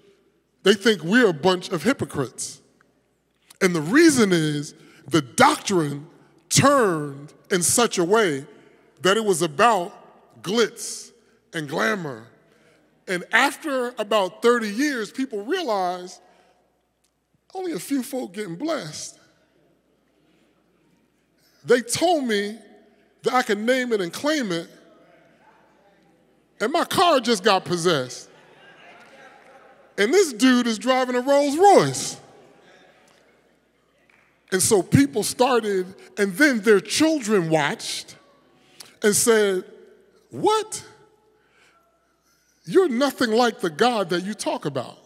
[0.64, 2.62] They think we're a bunch of hypocrites.
[3.62, 4.74] And the reason is
[5.08, 6.08] the doctrine
[6.50, 8.46] turned in such a way
[9.02, 11.12] that it was about glitz
[11.54, 12.28] and glamour.
[13.08, 16.20] And after about 30 years, people realized
[17.54, 19.20] only a few folk getting blessed.
[21.64, 22.58] They told me
[23.24, 24.68] that I could name it and claim it,
[26.66, 28.28] and my car just got possessed.
[30.00, 32.20] And this dude is driving a Rolls Royce.
[34.52, 38.16] And so people started, and then their children watched
[39.04, 39.64] and said,
[40.32, 40.84] What?
[42.66, 44.98] You're nothing like the God that you talk about.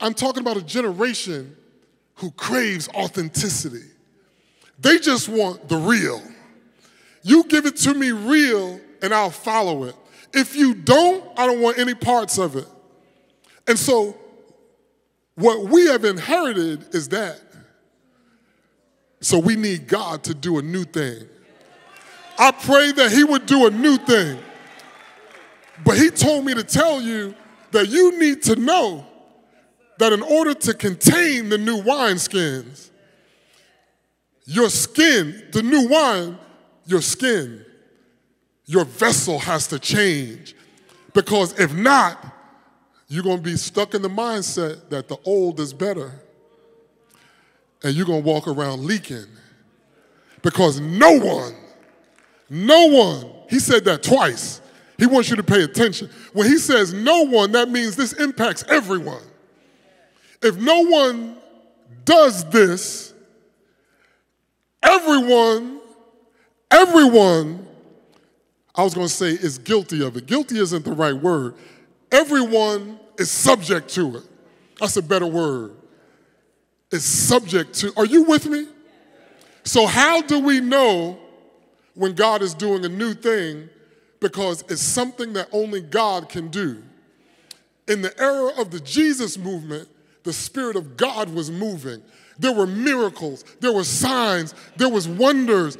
[0.00, 1.56] I'm talking about a generation
[2.16, 3.86] who craves authenticity.
[4.80, 6.20] They just want the real.
[7.22, 9.94] You give it to me real, and I'll follow it.
[10.32, 12.66] If you don't, I don't want any parts of it.
[13.66, 14.16] And so,
[15.34, 17.40] what we have inherited is that.
[19.20, 21.28] So, we need God to do a new thing.
[22.38, 24.38] I pray that He would do a new thing.
[25.84, 27.34] But He told me to tell you
[27.72, 29.06] that you need to know
[29.98, 32.90] that in order to contain the new wineskins,
[34.46, 36.38] your skin, the new wine,
[36.86, 37.64] your skin,
[38.70, 40.54] your vessel has to change.
[41.12, 42.24] Because if not,
[43.08, 46.12] you're going to be stuck in the mindset that the old is better.
[47.82, 49.26] And you're going to walk around leaking.
[50.42, 51.56] Because no one,
[52.48, 54.60] no one, he said that twice.
[54.98, 56.08] He wants you to pay attention.
[56.32, 59.22] When he says no one, that means this impacts everyone.
[60.42, 61.38] If no one
[62.04, 63.14] does this,
[64.80, 65.80] everyone,
[66.70, 67.66] everyone,
[68.74, 70.26] I was going to say is guilty of it.
[70.26, 71.54] Guilty isn't the right word.
[72.12, 74.22] Everyone is subject to it.
[74.78, 75.72] That's a better word.
[76.90, 77.92] Is subject to.
[77.96, 78.66] Are you with me?
[79.64, 81.18] So, how do we know
[81.94, 83.68] when God is doing a new thing?
[84.18, 86.82] Because it's something that only God can do.
[87.88, 89.88] In the era of the Jesus movement,
[90.24, 92.02] the Spirit of God was moving.
[92.38, 95.76] There were miracles, there were signs, there was wonders.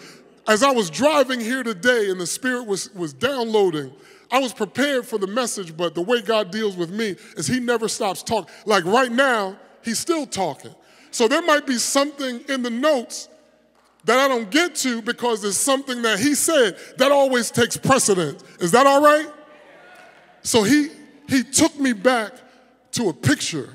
[0.51, 3.93] As I was driving here today and the Spirit was, was downloading,
[4.33, 7.61] I was prepared for the message, but the way God deals with me is He
[7.61, 8.53] never stops talking.
[8.67, 10.75] Like right now, He's still talking.
[11.13, 13.29] So there might be something in the notes
[14.07, 18.43] that I don't get to because there's something that He said that always takes precedence.
[18.59, 19.29] Is that all right?
[20.43, 20.89] So He,
[21.29, 22.33] he took me back
[22.95, 23.73] to a picture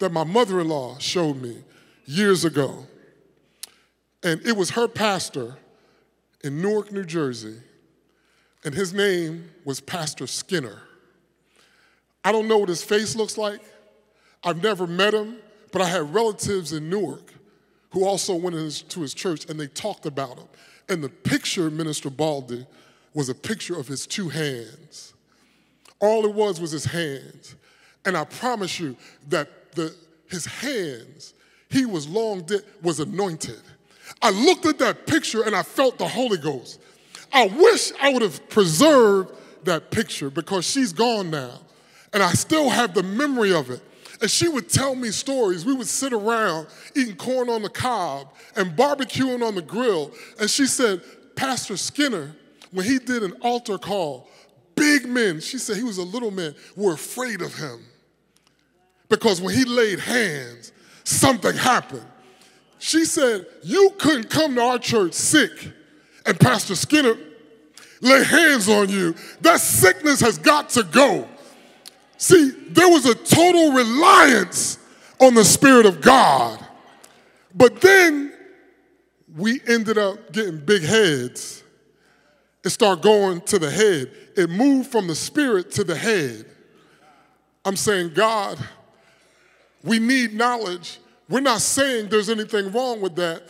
[0.00, 1.62] that my mother in law showed me
[2.04, 2.84] years ago.
[4.24, 5.58] And it was her pastor
[6.46, 7.56] in Newark, New Jersey,
[8.64, 10.80] and his name was Pastor Skinner.
[12.24, 13.60] I don't know what his face looks like.
[14.42, 15.36] I've never met him,
[15.72, 17.32] but I had relatives in Newark
[17.90, 18.56] who also went
[18.90, 20.48] to his church and they talked about him.
[20.88, 22.66] And the picture, Minister Baldy,
[23.14, 25.14] was a picture of his two hands.
[26.00, 27.54] All it was was his hands.
[28.04, 28.96] And I promise you
[29.28, 29.94] that the,
[30.28, 31.34] his hands,
[31.70, 33.62] he was long dead, was anointed.
[34.22, 36.80] I looked at that picture and I felt the Holy Ghost.
[37.32, 41.60] I wish I would have preserved that picture because she's gone now.
[42.12, 43.82] And I still have the memory of it.
[44.20, 45.66] And she would tell me stories.
[45.66, 50.12] We would sit around eating corn on the cob and barbecuing on the grill.
[50.40, 51.02] And she said,
[51.34, 52.34] Pastor Skinner,
[52.70, 54.28] when he did an altar call,
[54.74, 57.84] big men, she said he was a little man, were afraid of him.
[59.08, 60.72] Because when he laid hands,
[61.04, 62.06] something happened.
[62.78, 65.72] She said, You couldn't come to our church sick
[66.26, 67.16] and Pastor Skinner
[68.00, 69.14] lay hands on you.
[69.40, 71.28] That sickness has got to go.
[72.18, 74.78] See, there was a total reliance
[75.20, 76.58] on the Spirit of God.
[77.54, 78.32] But then
[79.36, 81.62] we ended up getting big heads.
[82.64, 84.10] It started going to the head.
[84.36, 86.44] It moved from the spirit to the head.
[87.64, 88.58] I'm saying, God,
[89.82, 90.98] we need knowledge.
[91.28, 93.42] We're not saying there's anything wrong with that,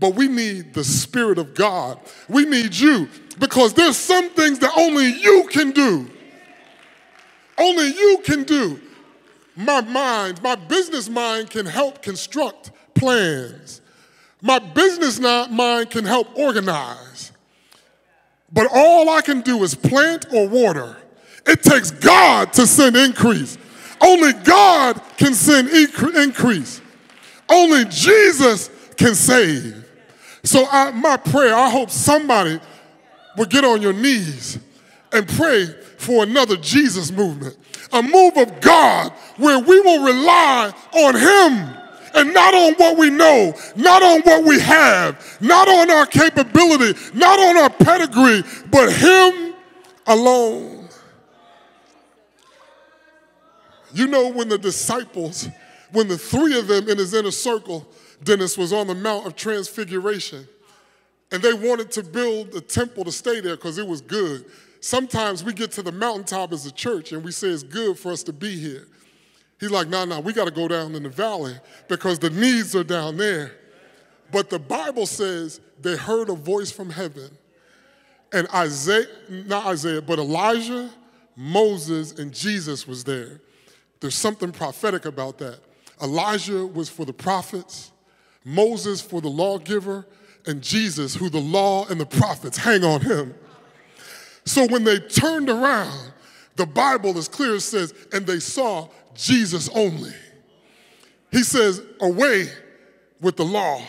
[0.00, 1.98] but we need the Spirit of God.
[2.28, 6.10] We need you because there's some things that only you can do.
[7.58, 8.80] Only you can do.
[9.56, 13.80] My mind, my business mind can help construct plans.
[14.40, 17.32] My business mind can help organize.
[18.52, 20.96] But all I can do is plant or water.
[21.46, 23.58] It takes God to send increase.
[24.00, 26.80] Only God can send increase.
[27.48, 29.84] Only Jesus can save.
[30.44, 32.60] So I, my prayer, I hope somebody
[33.36, 34.58] will get on your knees
[35.12, 37.56] and pray for another Jesus movement.
[37.92, 41.78] A move of God where we will rely on Him
[42.14, 46.98] and not on what we know, not on what we have, not on our capability,
[47.14, 49.54] not on our pedigree, but Him
[50.06, 50.88] alone.
[53.94, 55.48] You know, when the disciples,
[55.92, 57.86] when the three of them in his inner circle,
[58.22, 60.48] Dennis was on the Mount of Transfiguration,
[61.30, 64.44] and they wanted to build a temple to stay there because it was good.
[64.80, 68.12] Sometimes we get to the mountaintop as a church and we say it's good for
[68.12, 68.86] us to be here.
[69.60, 71.54] He's like, nah, nah, we got to go down in the valley
[71.88, 73.52] because the needs are down there.
[74.30, 77.30] But the Bible says they heard a voice from heaven.
[78.32, 80.90] And Isaiah, not Isaiah, but Elijah,
[81.34, 83.40] Moses, and Jesus was there.
[84.00, 85.58] There's something prophetic about that.
[86.02, 87.92] Elijah was for the prophets,
[88.44, 90.06] Moses for the lawgiver,
[90.46, 93.34] and Jesus, who the law and the prophets hang on him.
[94.44, 96.12] So when they turned around,
[96.56, 100.12] the Bible is clear, it says, and they saw Jesus only.
[101.30, 102.48] He says, away
[103.20, 103.82] with the law,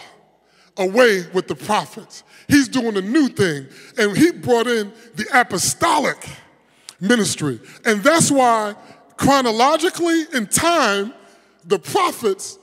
[0.77, 2.23] away with the prophets.
[2.47, 3.67] He's doing a new thing.
[3.97, 6.17] And he brought in the apostolic
[6.99, 7.59] ministry.
[7.85, 8.75] And that's why,
[9.15, 11.13] chronologically in time,
[11.65, 12.59] the prophets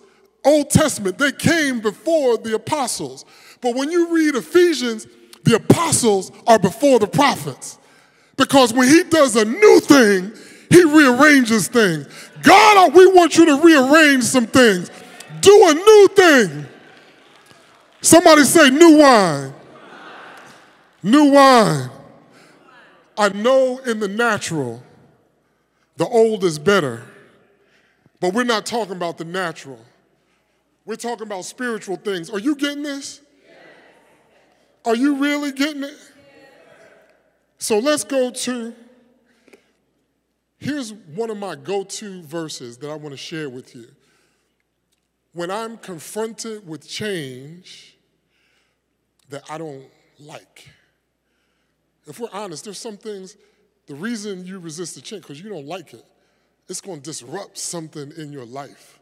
[0.47, 3.25] Old Testament, they came before the apostles.
[3.61, 5.07] But when you read Ephesians,
[5.43, 7.79] the apostles are before the prophets.
[8.37, 10.33] Because when he does a new thing,
[10.71, 12.07] he rearranges things.
[12.43, 14.89] God, we want you to rearrange some things.
[15.41, 16.67] Do a new thing.
[18.01, 19.53] Somebody say, new wine.
[21.03, 21.91] New wine.
[23.19, 24.81] I know in the natural,
[25.97, 27.03] the old is better,
[28.27, 29.79] but we're not talking about the natural.
[30.85, 32.29] We're talking about spiritual things.
[32.29, 33.21] Are you getting this?
[34.85, 35.95] Are you really getting it?
[37.59, 38.75] So let's go to,
[40.59, 43.87] here's one of my go to verses that I want to share with you.
[45.33, 47.97] When I'm confronted with change
[49.29, 49.85] that I don't
[50.19, 50.69] like,
[52.09, 53.37] if we're honest, there's some things,
[53.87, 56.05] the reason you resist the change, because you don't like it,
[56.69, 58.99] it's going to disrupt something in your life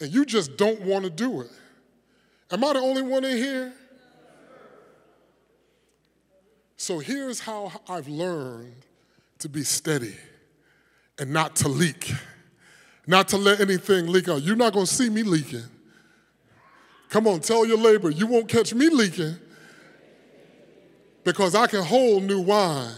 [0.00, 1.50] and you just don't want to do it.
[2.50, 3.72] Am I the only one in here?
[6.76, 8.86] So here's how I've learned
[9.40, 10.16] to be steady
[11.18, 12.10] and not to leak,
[13.06, 14.42] not to let anything leak out.
[14.42, 15.64] You're not going to see me leaking.
[17.10, 19.36] Come on, tell your labor, you won't catch me leaking
[21.24, 22.94] because I can hold new wine.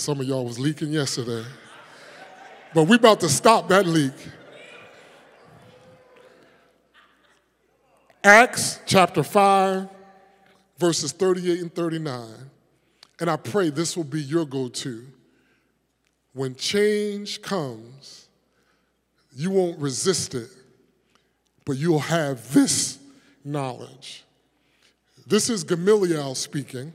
[0.00, 1.44] Some of y'all was leaking yesterday.
[2.72, 4.14] But we're about to stop that leak.
[8.24, 9.88] Acts chapter 5,
[10.78, 12.28] verses 38 and 39.
[13.20, 15.06] And I pray this will be your go to.
[16.32, 18.28] When change comes,
[19.36, 20.48] you won't resist it,
[21.66, 22.98] but you'll have this
[23.44, 24.24] knowledge.
[25.26, 26.94] This is Gamaliel speaking.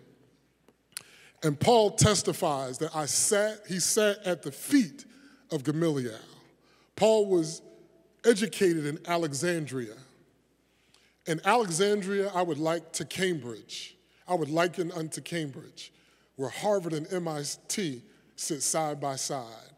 [1.45, 5.05] And Paul testifies that I sat, he sat at the feet
[5.51, 6.17] of Gamaliel.
[6.95, 7.61] Paul was
[8.25, 9.93] educated in Alexandria.
[11.27, 13.95] And Alexandria, I would like to Cambridge.
[14.27, 15.93] I would liken unto Cambridge,
[16.35, 18.01] where Harvard and MIT
[18.35, 19.69] sit side by side.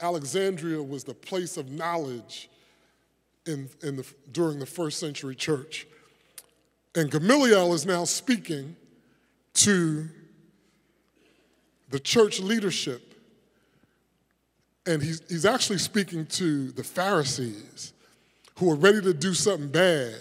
[0.00, 2.48] Alexandria was the place of knowledge
[3.44, 5.86] in, in the, during the first century church.
[6.94, 8.76] And Gamaliel is now speaking
[9.52, 10.08] to
[11.92, 13.14] the church leadership.
[14.86, 17.92] And he's, he's actually speaking to the Pharisees
[18.58, 20.16] who are ready to do something bad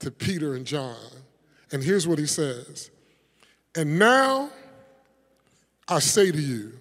[0.00, 1.10] to Peter and John.
[1.72, 2.90] And here's what he says
[3.74, 4.50] And now
[5.88, 6.78] I say to you,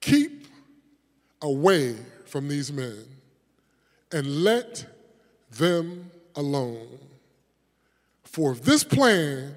[0.00, 0.46] keep
[1.42, 3.04] away from these men
[4.12, 4.86] and let
[5.50, 6.98] them alone.
[8.22, 9.56] For if this plan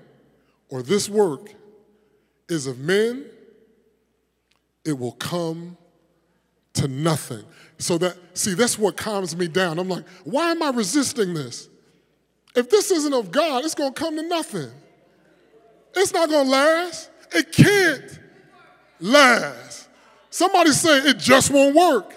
[0.70, 1.54] or this work
[2.50, 3.26] is of men,
[4.84, 5.78] it will come
[6.74, 7.44] to nothing.
[7.78, 9.80] So that, see, that's what calms me down.
[9.80, 11.70] I'm like, why am I resisting this?
[12.56, 14.70] If this isn't of God, it's to come to nothing.
[15.96, 17.10] It's not to last.
[17.32, 18.20] It can't
[19.00, 19.88] last.
[20.30, 22.14] Somebody say it just won't work.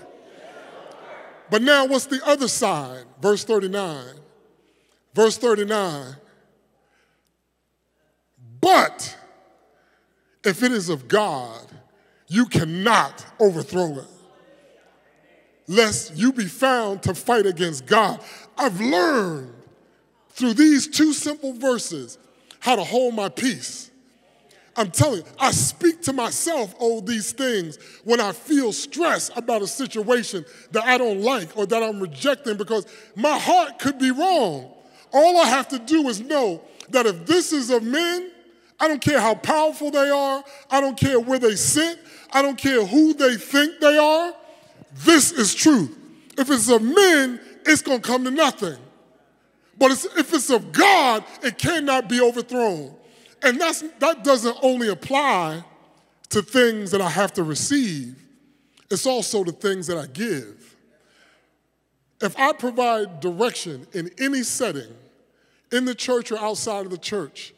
[1.51, 3.05] But now, what's the other side?
[3.21, 4.07] Verse 39.
[5.15, 6.17] Verse 39.
[8.61, 9.17] But
[10.45, 11.67] if it is of God,
[12.27, 14.07] you cannot overthrow it,
[15.69, 18.23] lest you be found to fight against God.
[18.57, 19.53] I've learned
[20.31, 22.19] through these two simple verses
[22.61, 23.91] how to hold my peace.
[24.75, 29.61] I'm telling you, I speak to myself all these things when I feel stress about
[29.61, 34.11] a situation that I don't like or that I'm rejecting because my heart could be
[34.11, 34.73] wrong.
[35.13, 38.32] All I have to do is know that if this is of men,
[38.83, 42.01] I don't care how powerful they are, I don't care where they sit,
[42.33, 44.35] I don't care who they think they are,
[44.93, 45.97] this is truth.
[46.37, 48.77] If it's of men, it's gonna come to nothing.
[49.79, 52.93] But it's, if it's of God, it cannot be overthrown.
[53.41, 55.63] And that's, that doesn't only apply
[56.31, 58.21] to things that I have to receive,
[58.91, 60.75] it's also the things that I give.
[62.21, 64.93] If I provide direction in any setting,
[65.71, 67.55] in the church or outside of the church,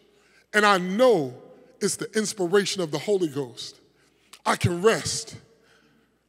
[0.54, 1.34] and I know
[1.80, 3.80] it's the inspiration of the Holy Ghost,
[4.46, 5.36] I can rest.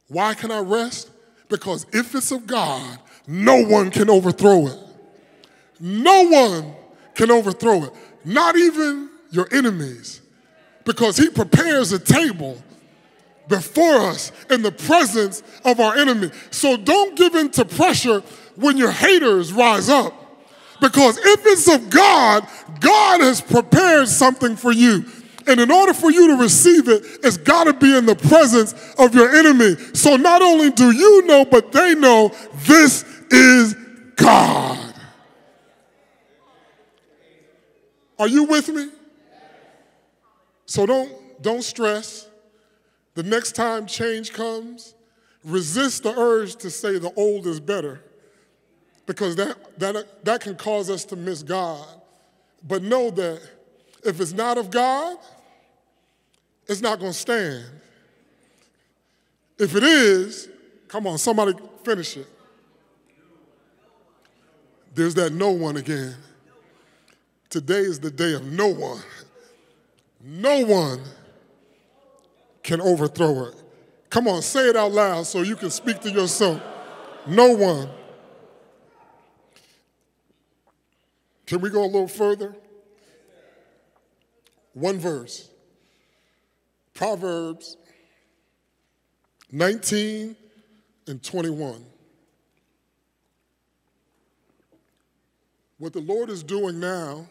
[0.08, 1.10] Why can I rest?
[1.48, 4.78] Because if it's of God, no one can overthrow it.
[5.80, 6.74] No one
[7.14, 7.92] can overthrow it,
[8.24, 10.20] not even your enemies,
[10.84, 12.62] because he prepares a table
[13.48, 16.30] before us in the presence of our enemy.
[16.50, 18.20] So don't give in to pressure
[18.56, 20.25] when your haters rise up.
[20.80, 22.46] Because if it's of God,
[22.80, 25.04] God has prepared something for you.
[25.46, 28.74] And in order for you to receive it, it's got to be in the presence
[28.98, 29.76] of your enemy.
[29.94, 32.34] So not only do you know, but they know
[32.66, 33.74] this is
[34.16, 34.94] God.
[38.18, 38.88] Are you with me?
[40.64, 41.12] So don't,
[41.42, 42.28] don't stress.
[43.14, 44.94] The next time change comes,
[45.44, 48.02] resist the urge to say the old is better
[49.06, 51.86] because that, that, that can cause us to miss God.
[52.66, 53.40] But know that
[54.04, 55.16] if it's not of God,
[56.66, 57.64] it's not going to stand.
[59.58, 60.48] If it is,
[60.88, 61.54] come on, somebody
[61.84, 62.26] finish it.
[64.94, 66.16] There's that no one again.
[67.48, 69.00] Today is the day of no one.
[70.20, 71.00] No one
[72.62, 73.54] can overthrow it.
[74.10, 76.60] Come on, say it out loud so you can speak to yourself.
[77.26, 77.88] No one.
[81.46, 82.54] Can we go a little further?
[84.74, 85.48] One verse.
[86.92, 87.76] Proverbs
[89.52, 90.36] 19
[91.06, 91.84] and 21.
[95.78, 97.26] What the Lord is doing now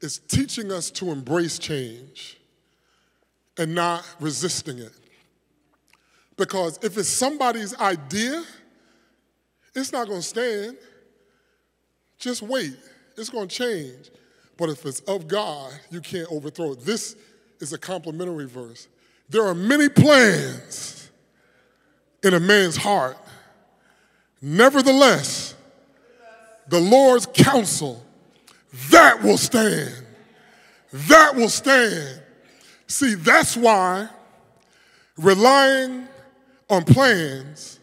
[0.00, 2.38] is teaching us to embrace change
[3.58, 4.92] and not resisting it.
[6.36, 8.44] Because if it's somebody's idea,
[9.74, 10.76] it's not going to stand.
[12.18, 12.76] Just wait,
[13.16, 14.10] it's going to change.
[14.56, 16.80] But if it's of God, you can't overthrow it.
[16.80, 17.16] This
[17.60, 18.88] is a complementary verse.
[19.28, 21.10] There are many plans
[22.22, 23.18] in a man's heart.
[24.40, 25.54] Nevertheless,
[26.68, 28.02] the Lord's counsel
[28.90, 29.92] that will stand.
[30.92, 32.22] That will stand.
[32.86, 34.08] See, that's why
[35.16, 36.06] relying
[36.68, 37.80] on plans,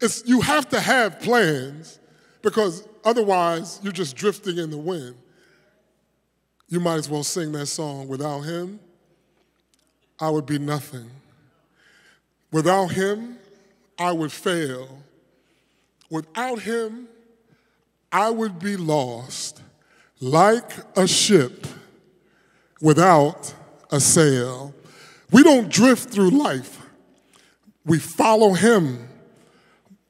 [0.00, 1.98] it's, you have to have plans
[2.42, 5.16] because otherwise you're just drifting in the wind.
[6.68, 8.08] You might as well sing that song.
[8.08, 8.80] Without him,
[10.18, 11.10] I would be nothing.
[12.50, 13.38] Without him,
[13.98, 15.02] I would fail.
[16.10, 17.08] Without him,
[18.10, 19.60] I would be lost
[20.20, 21.66] like a ship
[22.80, 23.52] without
[23.90, 24.74] a sail.
[25.30, 26.80] We don't drift through life,
[27.84, 29.08] we follow Him,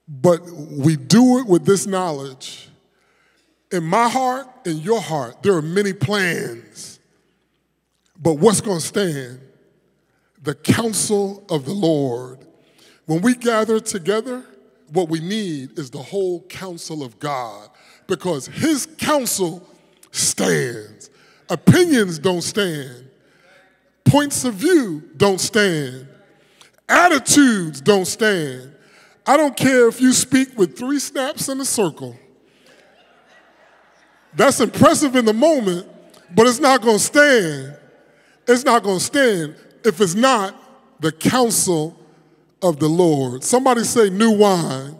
[0.06, 2.68] but we do it with this knowledge.
[3.72, 7.00] In my heart, in your heart, there are many plans,
[8.20, 9.40] but what's going to stand?
[10.42, 12.46] The counsel of the Lord.
[13.06, 14.44] When we gather together,
[14.92, 17.68] what we need is the whole counsel of God
[18.06, 19.66] because his counsel
[20.10, 21.10] stands.
[21.48, 23.08] Opinions don't stand.
[24.04, 26.06] Points of view don't stand.
[26.88, 28.74] Attitudes don't stand.
[29.26, 32.16] I don't care if you speak with three snaps in a circle.
[34.36, 35.86] That's impressive in the moment,
[36.34, 37.76] but it's not going to stand.
[38.46, 40.54] It's not going to stand if it's not
[41.00, 41.98] the counsel
[42.62, 43.44] of the Lord.
[43.44, 44.96] Somebody say, new wine.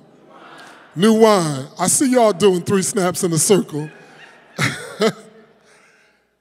[0.97, 1.67] New wine.
[1.79, 3.91] I see y'all doing three snaps in a circle.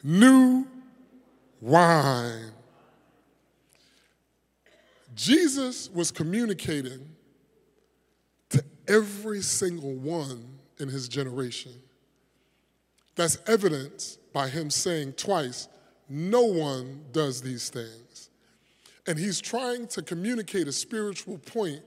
[0.03, 0.67] New
[1.59, 2.51] wine.
[5.15, 7.09] Jesus was communicating
[8.49, 11.71] to every single one in his generation.
[13.15, 15.67] That's evidenced by him saying twice,
[16.09, 18.29] No one does these things.
[19.05, 21.81] And he's trying to communicate a spiritual point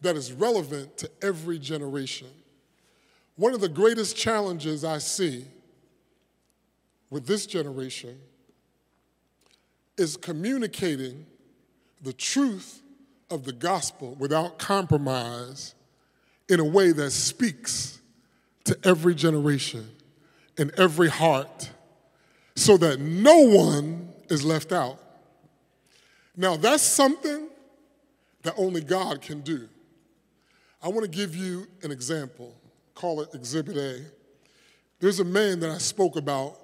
[0.00, 2.28] that is relevant to every generation.
[3.36, 5.44] One of the greatest challenges I see
[7.10, 8.18] with this generation
[9.96, 11.26] is communicating
[12.02, 12.82] the truth
[13.30, 15.74] of the gospel without compromise
[16.48, 18.00] in a way that speaks
[18.64, 19.88] to every generation
[20.58, 21.70] and every heart
[22.54, 24.98] so that no one is left out.
[26.36, 27.48] Now, that's something
[28.42, 29.68] that only God can do.
[30.82, 32.54] I want to give you an example.
[32.94, 34.02] Call it Exhibit A.
[35.00, 36.56] There's a man that I spoke about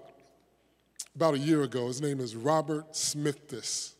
[1.14, 1.86] about a year ago.
[1.86, 3.92] His name is Robert Smithdas.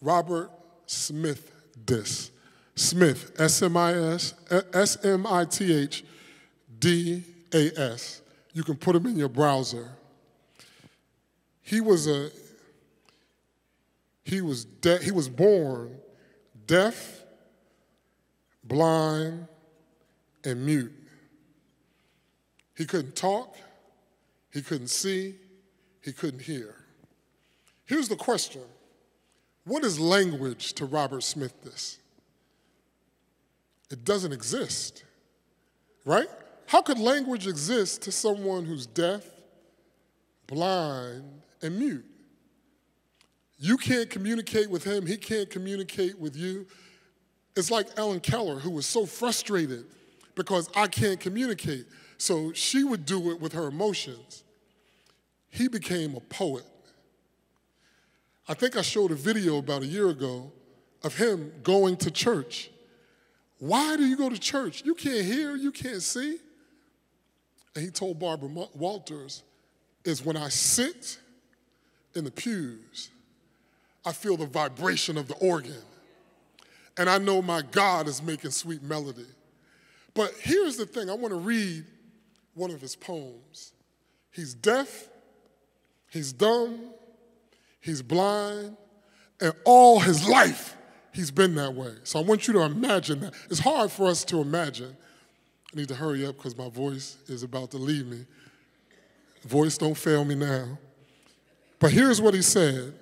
[0.00, 0.50] Robert
[0.86, 2.30] Smithdas.
[2.76, 4.34] Smith, S M I S,
[4.72, 6.04] S M I T H
[6.78, 8.22] D A S.
[8.52, 9.88] You can put him in your browser.
[11.62, 12.30] He was a
[14.24, 15.96] he was de- he was born
[16.66, 17.20] deaf
[18.64, 19.46] blind,
[20.44, 20.92] and mute.
[22.76, 23.56] He couldn't talk,
[24.52, 25.34] he couldn't see,
[26.00, 26.76] he couldn't hear.
[27.84, 28.62] Here's the question
[29.64, 31.98] What is language to Robert Smithdas?
[33.90, 35.04] It doesn't exist,
[36.04, 36.28] right?
[36.70, 39.24] How could language exist to someone who's deaf,
[40.46, 41.24] blind,
[41.60, 42.04] and mute?
[43.58, 46.68] You can't communicate with him, he can't communicate with you.
[47.56, 49.84] It's like Helen Keller, who was so frustrated
[50.36, 51.86] because I can't communicate.
[52.18, 54.44] So she would do it with her emotions.
[55.48, 56.66] He became a poet.
[58.46, 60.52] I think I showed a video about a year ago
[61.02, 62.70] of him going to church.
[63.58, 64.84] Why do you go to church?
[64.84, 66.38] You can't hear, you can't see.
[67.74, 69.42] And he told Barbara Walters,
[70.04, 71.18] is when I sit
[72.14, 73.10] in the pews,
[74.04, 75.82] I feel the vibration of the organ
[77.00, 79.26] and I know my God is making sweet melody.
[80.12, 81.84] But here's the thing I want to read
[82.54, 83.72] one of his poems.
[84.32, 85.08] He's deaf,
[86.10, 86.78] he's dumb,
[87.80, 88.76] he's blind,
[89.40, 90.76] and all his life
[91.12, 91.94] he's been that way.
[92.04, 93.34] So I want you to imagine that.
[93.48, 94.96] It's hard for us to imagine.
[95.72, 98.26] I need to hurry up because my voice is about to leave me.
[99.42, 100.78] Voice, don't fail me now.
[101.78, 102.94] But here's what he said.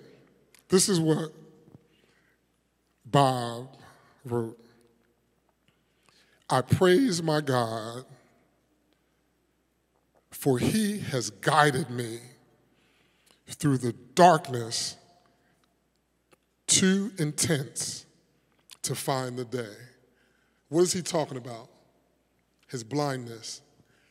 [0.69, 1.33] This is what
[3.05, 3.69] Bob
[4.25, 4.59] wrote
[6.51, 8.05] I praise my God,
[10.31, 12.21] for he has guided me
[13.47, 14.97] through the darkness
[16.67, 18.07] too intense
[18.83, 19.75] to find the day.
[20.69, 21.69] What is he talking about?
[22.69, 23.63] His blindness.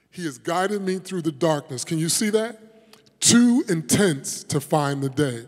[0.10, 1.84] He has guided me through the darkness.
[1.84, 2.60] Can you see that?
[3.20, 5.45] Too intense to find the day.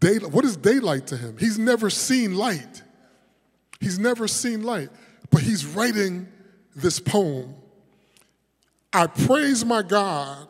[0.00, 1.36] Daylight, what is daylight to him?
[1.38, 2.82] He's never seen light.
[3.80, 4.90] He's never seen light,
[5.30, 6.28] but he's writing
[6.76, 7.54] this poem.
[8.92, 10.48] I praise my God,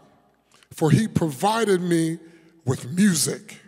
[0.70, 2.18] for he provided me
[2.64, 3.58] with music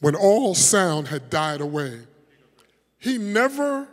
[0.00, 2.00] when all sound had died away.
[2.98, 3.88] He never,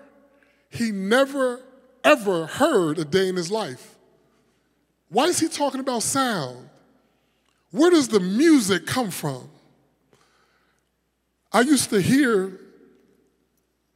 [0.69, 1.61] he never,
[2.07, 3.95] ever heard a day in his life.
[5.09, 6.69] Why is he talking about sound?
[7.71, 9.49] Where does the music come from?
[11.51, 12.59] I used to hear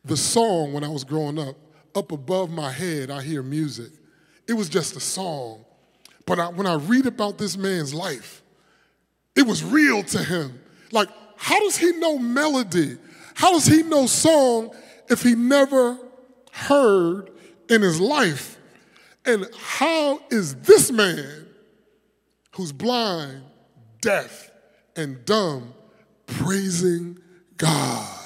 [0.04, 1.56] the song when I was growing up,
[1.96, 3.92] up above my head, I hear music.
[4.48, 5.64] it was just a song.
[6.26, 8.42] But I, when I read about this man's life,
[9.36, 10.60] it was real to him.
[10.92, 12.98] Like, how does he know melody?
[13.34, 14.72] How does he know song
[15.10, 15.98] if he never
[16.52, 17.31] heard
[17.72, 18.60] in his life?
[19.26, 21.48] And how is this man
[22.56, 23.44] who's blind,
[24.02, 24.52] deaf,
[24.96, 25.74] and dumb
[26.28, 27.18] praising
[27.58, 28.18] God?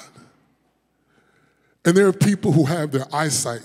[1.84, 3.62] And there are people who have their eyesight,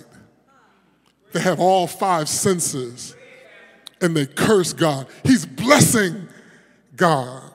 [1.34, 3.16] they have all five senses,
[4.00, 5.08] and they curse God.
[5.24, 6.28] He's blessing
[6.96, 7.52] God.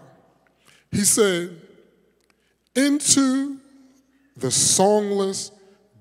[0.91, 1.61] He said,
[2.75, 3.59] Into
[4.37, 5.51] the songless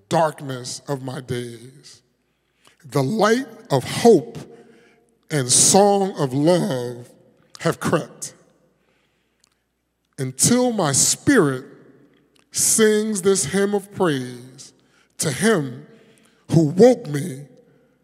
[0.09, 2.01] darkness of my days,
[2.86, 4.38] the light of hope
[5.32, 7.10] and song of love
[7.60, 8.34] have crept
[10.18, 11.66] until my spirit
[12.52, 14.74] sings this hymn of praise
[15.18, 15.86] to him
[16.52, 17.46] who woke me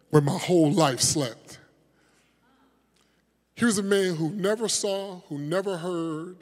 [0.09, 1.59] when my whole life slept.
[3.55, 6.37] Here's a man who never saw, who never heard,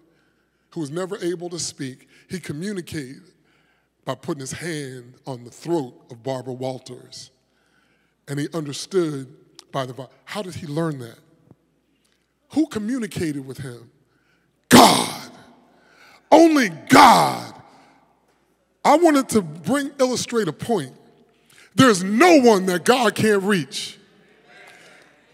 [0.72, 2.08] who was never able to speak.
[2.30, 3.24] He communicated
[4.06, 7.32] by putting his hand on the throat of Barbara Walters.
[8.30, 9.27] And he understood
[9.71, 10.11] by the Bible.
[10.23, 11.17] how did he learn that?
[12.51, 13.89] Who communicated with him?
[14.69, 15.32] God.
[16.32, 17.53] Only God.
[18.86, 20.93] I wanted to bring illustrate a point.
[21.75, 23.97] There's no one that God can't reach.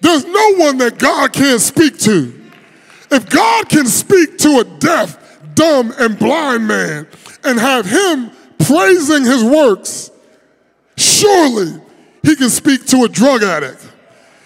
[0.02, 2.42] There's no one that God can't speak to.
[3.12, 5.18] If God can speak to a deaf,
[5.54, 7.08] dumb, and blind man
[7.44, 10.12] and have him praising his works,
[10.98, 11.82] surely
[12.26, 13.88] he can speak to a drug addict.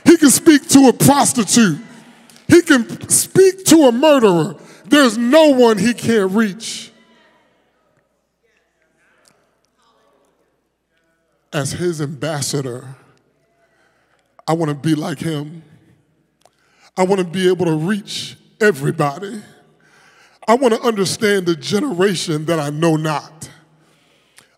[0.04, 1.80] He can speak to a prostitute.
[2.48, 4.56] He can speak to a murderer.
[4.86, 6.92] There's no one he can't reach.
[11.54, 12.96] As his ambassador,
[14.48, 15.64] I want to be like him.
[16.98, 19.42] I want to be able to reach everybody.
[20.48, 23.50] I want to understand the generation that I know not.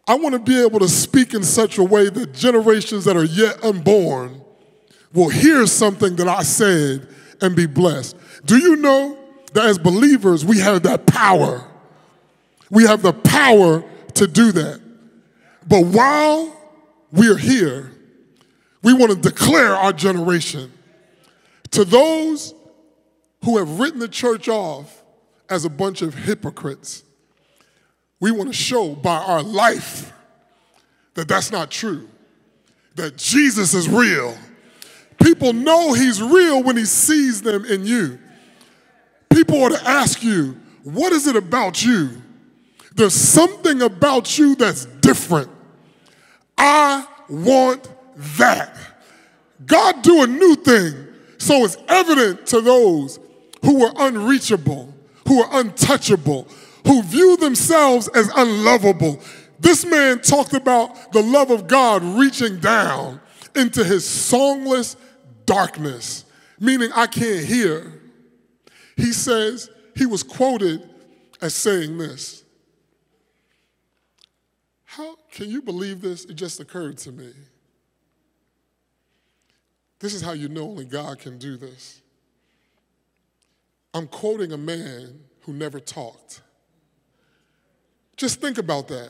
[0.08, 3.24] I want to be able to speak in such a way that generations that are
[3.24, 4.41] yet unborn
[5.14, 7.08] will hear something that I said
[7.41, 8.18] and be blessed.
[8.45, 9.18] Do you know
[9.54, 11.68] that as believers, we have that power?
[12.70, 13.84] We have the power
[14.16, 14.82] to do that.
[15.68, 16.58] But while
[17.12, 17.91] we are here,
[18.82, 20.72] we want to declare our generation
[21.72, 22.54] to those
[23.43, 25.04] who have written the church off
[25.49, 27.04] as a bunch of hypocrites.
[28.22, 30.13] We want to show by our life
[31.15, 32.07] that that's not true,
[32.95, 34.38] that Jesus is real.
[35.22, 38.19] People know he's real when he sees them in you.
[39.30, 42.22] People are to ask you, what is it about you?
[42.95, 45.49] There's something about you that's different.
[46.57, 47.89] I want
[48.38, 48.78] that.
[49.65, 51.07] God do a new thing
[51.41, 53.19] so it's evident to those
[53.63, 54.93] who are unreachable,
[55.28, 56.47] who are untouchable,
[56.86, 59.19] who view themselves as unlovable.
[59.59, 63.21] This man talked about the love of God reaching down
[63.55, 64.95] into his songless
[65.45, 66.25] darkness,
[66.59, 68.01] meaning I can't hear.
[68.95, 70.89] He says, he was quoted
[71.41, 72.43] as saying this.
[74.86, 76.25] How can you believe this?
[76.25, 77.32] It just occurred to me.
[79.99, 82.01] This is how you know only God can do this.
[83.93, 86.41] I'm quoting a man who never talked.
[88.22, 89.09] Just think about that.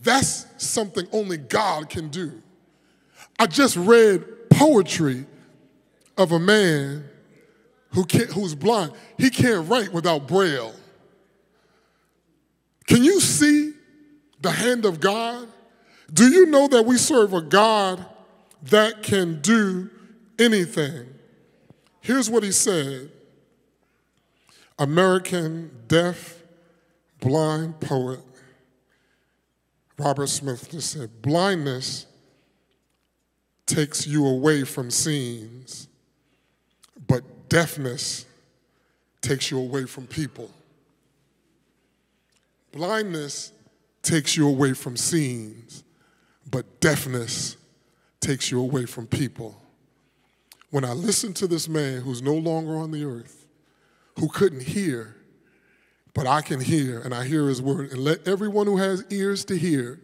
[0.00, 2.40] That's something only God can do.
[3.36, 5.26] I just read poetry
[6.16, 7.04] of a man
[7.94, 8.92] who who's blind.
[9.18, 10.72] He can't write without braille.
[12.86, 13.72] Can you see
[14.40, 15.48] the hand of God?
[16.12, 18.06] Do you know that we serve a God
[18.62, 19.90] that can do
[20.38, 21.08] anything?
[22.02, 23.10] Here's what he said
[24.78, 26.39] American deaf,
[27.20, 28.20] blind poet
[30.00, 32.06] Robert Smithdas said, blindness
[33.66, 35.88] takes you away from scenes,
[37.06, 38.24] but deafness
[39.20, 40.50] takes you away from people.
[42.72, 43.52] Blindness
[44.00, 45.84] takes you away from scenes,
[46.50, 47.58] but deafness
[48.20, 49.60] takes you away from people.
[50.70, 53.46] When I listen to this man who's no longer on the earth,
[54.18, 55.14] who couldn't hear,
[56.14, 59.44] but I can hear and I hear his word, and let everyone who has ears
[59.46, 60.00] to hear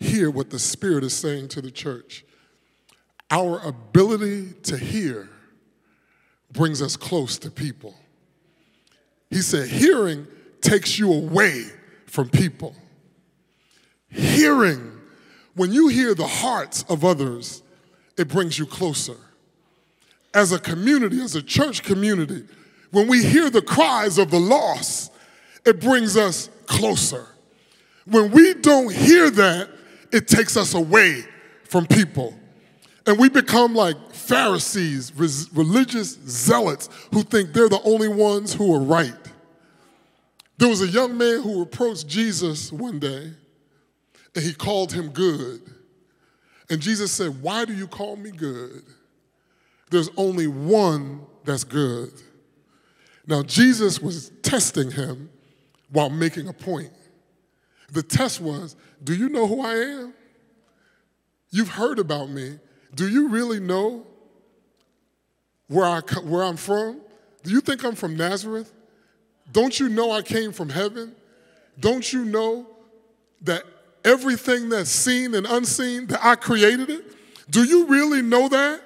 [0.00, 2.24] hear what the Spirit is saying to the church.
[3.30, 5.28] Our ability to hear
[6.52, 7.94] brings us close to people.
[9.30, 10.26] He said, hearing
[10.60, 11.64] takes you away
[12.06, 12.76] from people.
[14.08, 14.92] Hearing,
[15.54, 17.62] when you hear the hearts of others,
[18.16, 19.16] it brings you closer.
[20.32, 22.44] As a community, as a church community,
[22.90, 25.12] when we hear the cries of the lost,
[25.64, 27.26] it brings us closer.
[28.06, 29.70] When we don't hear that,
[30.12, 31.24] it takes us away
[31.64, 32.34] from people.
[33.06, 38.80] And we become like Pharisees, religious zealots who think they're the only ones who are
[38.80, 39.12] right.
[40.56, 43.32] There was a young man who approached Jesus one day
[44.34, 45.62] and he called him good.
[46.70, 48.82] And Jesus said, Why do you call me good?
[49.90, 52.10] There's only one that's good.
[53.26, 55.30] Now, Jesus was testing him
[55.94, 56.90] while making a point.
[57.92, 60.14] The test was Do you know who I am?
[61.50, 62.58] You've heard about me.
[62.96, 64.04] Do you really know
[65.68, 67.00] where, I, where I'm from?
[67.44, 68.72] Do you think I'm from Nazareth?
[69.52, 71.14] Don't you know I came from heaven?
[71.78, 72.66] Don't you know
[73.42, 73.62] that
[74.04, 77.04] everything that's seen and unseen, that I created it?
[77.48, 78.80] Do you really know that?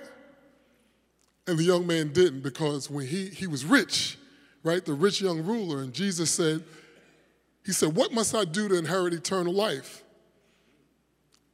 [1.47, 4.19] And the young man didn't because when he, he was rich,
[4.63, 6.65] right, the rich young ruler, and Jesus said,
[7.69, 10.03] he said, What must I do to inherit eternal life?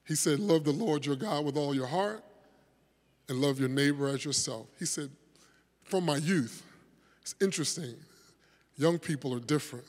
[0.06, 2.22] He said, Love the Lord your God with all your heart
[3.28, 4.68] and love your neighbor as yourself.
[4.78, 5.10] He said,
[5.82, 6.62] From my youth,
[7.20, 7.96] it's interesting.
[8.76, 9.86] Young people are different.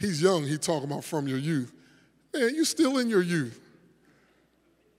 [0.00, 1.72] He's young, he talking about from your youth.
[2.34, 3.60] Man, you're still in your youth.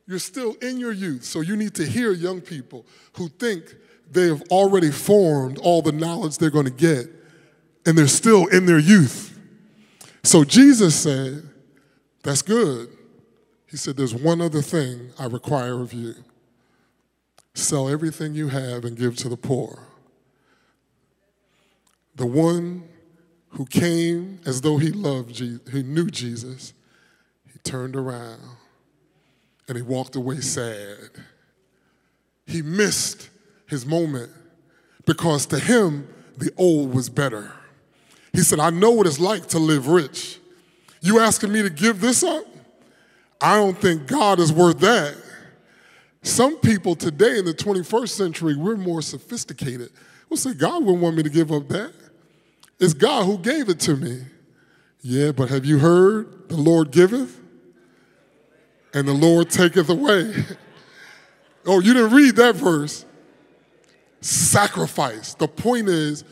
[0.08, 1.26] You're still in your youth.
[1.26, 2.86] So you need to hear young people
[3.18, 3.76] who think
[4.10, 7.08] they have already formed all the knowledge they're going to get,
[7.86, 9.31] and they're still in their youth.
[10.24, 11.44] So Jesus said,
[12.24, 12.90] That's good.
[13.68, 16.16] He said, There's one other thing I require of you
[17.54, 19.88] sell everything you have and give to the poor.
[22.16, 22.88] The one
[23.50, 26.74] who came as though he loved Jesus, he knew Jesus,
[27.52, 28.40] he turned around
[29.68, 31.10] and he walked away sad.
[32.46, 33.30] He missed
[33.68, 34.32] his moment
[35.06, 36.08] because to him,
[36.38, 37.54] the old was better.
[38.34, 40.40] He said, I know what it's like to live rich.
[41.02, 42.46] You asking me to give this up?
[43.42, 45.16] I don't think God is worth that.
[46.22, 49.90] Some people today in the 21st century, we're more sophisticated.
[50.30, 51.94] We'll say, God wouldn't want me to give up that.
[52.80, 54.22] It's God who gave it to me.
[55.02, 56.50] Yeah, but have you heard?
[56.50, 57.42] The Lord giveth
[58.94, 60.34] and the Lord taketh away.
[61.66, 63.06] oh, you didn't read that verse.
[64.22, 65.34] Sacrifice.
[65.34, 66.24] The point is,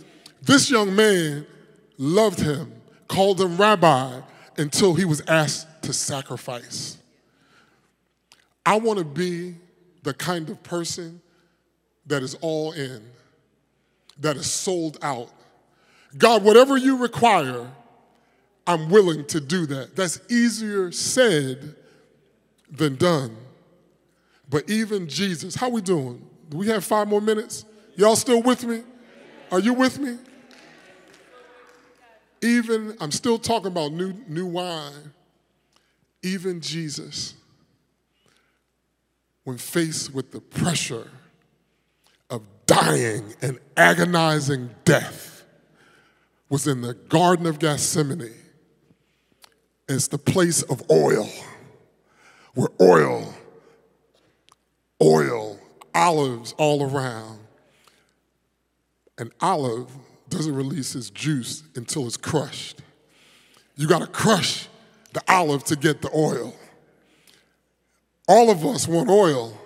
[0.42, 1.48] this young man
[2.00, 2.72] loved him,
[3.08, 4.22] called him rabbi
[4.58, 6.98] until he was asked to sacrifice.
[8.66, 9.56] I want to be
[10.02, 11.22] the kind of person
[12.08, 13.04] that is all in,
[14.20, 15.30] that is sold out.
[16.18, 17.68] God, whatever you require,
[18.66, 19.96] I'm willing to do that.
[19.96, 21.76] That's easier said
[22.72, 23.36] than done.
[24.50, 26.26] But even Jesus, how we doing?
[26.50, 27.66] Do we have five more minutes?
[27.96, 28.84] Y'all still with me?
[29.52, 30.18] Are you with me?
[32.42, 35.14] Even, I'm still talking about new, new wine.
[36.22, 37.36] Even Jesus
[39.50, 41.08] when faced with the pressure
[42.30, 45.44] of dying and agonizing death
[46.50, 48.32] was in the Garden of Gethsemane.
[49.88, 51.28] It's the place of oil,
[52.54, 53.34] where oil,
[55.02, 55.60] oil,
[55.96, 57.40] olives all around.
[59.18, 59.92] An olive
[60.30, 62.82] doesn't release its juice until it's crushed.
[63.76, 64.68] You got to crush
[65.14, 66.56] the olive to get the oil.
[68.28, 69.58] All of us want oil,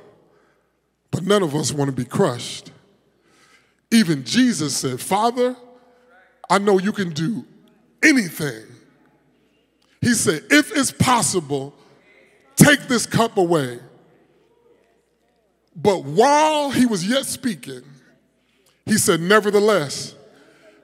[1.12, 2.72] but none of us want to be crushed.
[3.92, 5.56] Even Jesus said, Father,
[6.50, 7.46] I know you can do
[8.02, 8.66] anything.
[10.02, 11.74] He said, if it's possible,
[12.56, 13.80] take this cup away.
[15.76, 17.84] But while he was yet speaking,
[18.86, 20.16] he said, Nevertheless,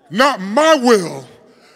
[0.10, 1.28] not my will,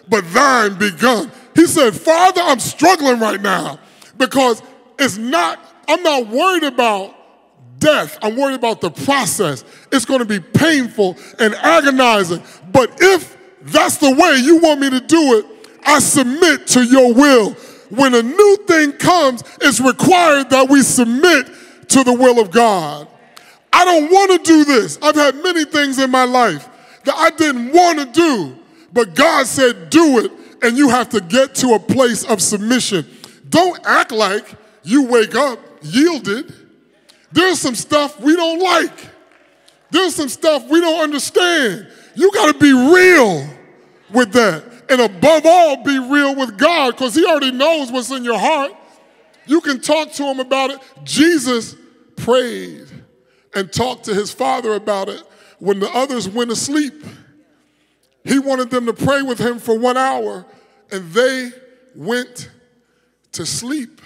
[0.10, 1.32] but thine be done.
[1.56, 3.80] He said, Father, I'm struggling right now
[4.18, 4.62] because
[5.00, 7.16] it's not I'm not worried about
[7.80, 8.18] death.
[8.22, 9.64] I'm worried about the process.
[9.92, 12.42] It's going to be painful and agonizing.
[12.72, 15.46] But if that's the way you want me to do it,
[15.86, 17.52] I submit to your will.
[17.90, 21.48] When a new thing comes, it's required that we submit
[21.90, 23.08] to the will of God.
[23.72, 24.98] I don't want to do this.
[25.02, 26.70] I've had many things in my life
[27.06, 28.58] that I didn't want to do,
[28.92, 30.32] but God said, do it,
[30.62, 33.06] and you have to get to a place of submission.
[33.50, 36.54] Don't act like you wake up yielded,
[37.32, 39.10] there's some stuff we don't like.
[39.90, 41.88] There's some stuff we don't understand.
[42.16, 43.48] You got to be real
[44.12, 44.64] with that.
[44.90, 48.72] And above all, be real with God because He already knows what's in your heart.
[49.46, 50.80] You can talk to Him about it.
[51.04, 51.76] Jesus
[52.16, 52.88] prayed
[53.56, 55.22] and talked to his father about it
[55.64, 57.06] when the others went to sleep.
[58.26, 60.46] He wanted them to pray with him for one hour,
[60.92, 61.52] and they
[61.96, 62.52] went
[63.32, 64.02] to sleep.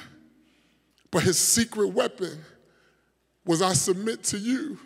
[1.10, 2.38] But his secret weapon
[3.43, 4.78] was I submit to you.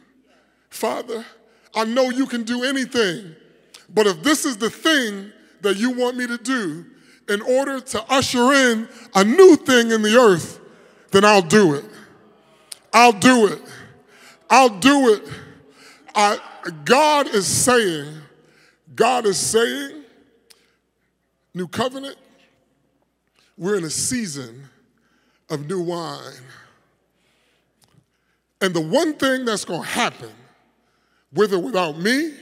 [0.69, 1.26] Father,
[1.76, 3.36] I know you can do anything,
[3.93, 6.86] but if this is the thing that you want me to do
[7.28, 10.61] in order to usher in a new thing in the earth,
[11.11, 11.84] then I'll do it.
[12.93, 13.61] I'll do it.
[14.49, 15.28] I'll do it.
[16.15, 16.39] I,
[16.86, 18.07] God is saying,
[18.95, 20.03] God is saying,
[21.53, 22.18] new covenant,
[23.57, 24.64] we're in a season
[25.49, 26.41] of new wine.
[28.62, 30.32] And the one thing that's going to happen,
[31.34, 32.34] whether or without me,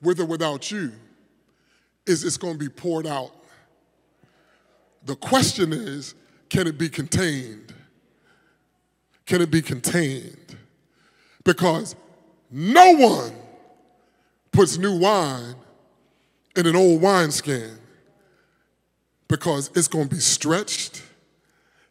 [0.00, 0.92] whether without you,
[2.06, 3.32] is it's going to be poured out.
[5.04, 6.14] The question is
[6.48, 7.74] can it be contained?
[9.26, 10.56] Can it be contained?
[11.42, 11.96] Because
[12.50, 13.32] no one
[14.52, 15.54] puts new wine
[16.56, 17.78] in an old wineskin
[19.28, 21.02] because it's going to be stretched.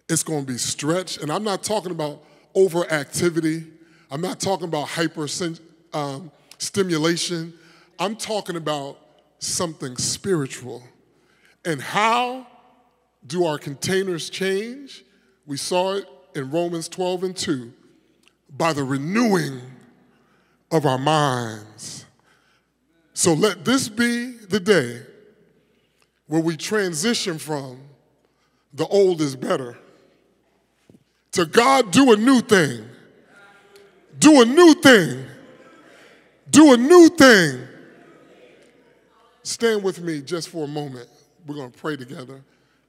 [0.07, 1.21] It's going to be stretched.
[1.21, 2.23] And I'm not talking about
[2.55, 3.69] overactivity.
[4.09, 5.27] I'm not talking about hyper
[5.93, 7.53] um, stimulation.
[7.99, 8.97] I'm talking about
[9.39, 10.83] something spiritual.
[11.65, 12.47] And how
[13.25, 15.03] do our containers change?
[15.45, 17.73] We saw it in Romans 12 and 2
[18.57, 19.61] by the renewing
[20.73, 22.05] of our minds.
[23.13, 25.01] So let this be the day
[26.27, 27.79] where we transition from
[28.73, 29.77] the old is better
[31.33, 32.85] to God do a new thing.
[34.19, 35.25] Do a new thing.
[36.49, 37.67] Do a new thing.
[39.41, 41.09] Stand with me just for a moment.
[41.45, 42.41] We're going to pray together.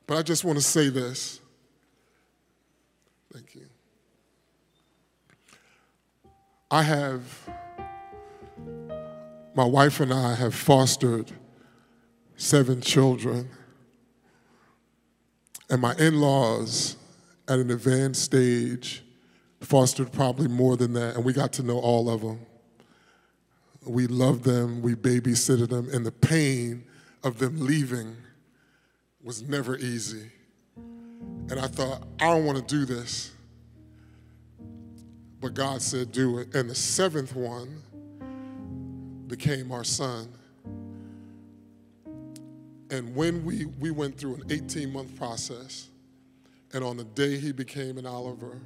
[0.07, 1.41] But I just want to say this.
[3.33, 3.67] Thank you.
[6.71, 7.23] I have,
[9.55, 11.31] my wife and I have fostered
[12.37, 13.49] seven children.
[15.71, 16.97] And my in laws,
[17.49, 19.05] at an advanced stage,
[19.61, 22.41] fostered probably more than that, and we got to know all of them.
[23.87, 26.85] We loved them, we babysitted them, and the pain
[27.23, 28.17] of them leaving
[29.23, 30.31] was never easy.
[30.77, 33.31] And I thought, I don't want to do this.
[35.41, 36.55] But God said, do it.
[36.55, 37.83] And the seventh one
[39.27, 40.29] became our son.
[42.91, 45.89] And when we, we went through an 18 month process,
[46.73, 48.61] and on the day he became an Oliver,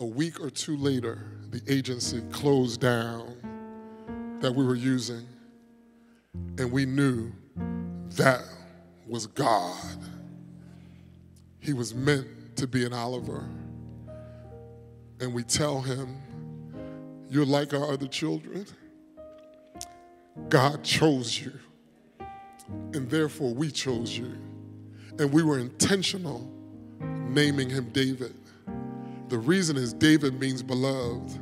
[0.00, 3.36] a week or two later, the agency closed down
[4.40, 5.26] that we were using,
[6.58, 7.32] and we knew
[8.16, 8.42] that
[9.06, 9.98] was God.
[11.60, 13.48] He was meant to be an Oliver
[15.22, 16.20] and we tell him,
[17.30, 18.66] You're like our other children.
[20.48, 21.52] God chose you,
[22.92, 24.38] and therefore we chose you.
[25.18, 26.50] And we were intentional
[27.00, 28.34] naming him David.
[29.28, 31.38] The reason is David means beloved.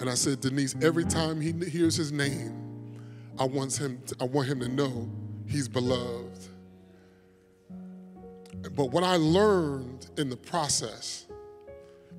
[0.00, 2.54] And I said, Denise, every time he hears his name,
[3.38, 5.10] I want him to, I want him to know
[5.46, 6.48] he's beloved.
[8.74, 11.26] But what I learned in the process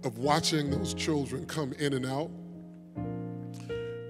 [0.04, 2.32] of watching those children come in and out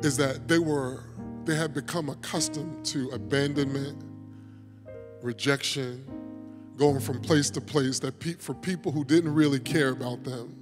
[0.04, 1.04] is that they were
[1.50, 4.04] they had become accustomed to abandonment,
[5.24, 6.06] rejection,
[6.78, 10.56] going from place to place that pe- for people who didn't really care about them,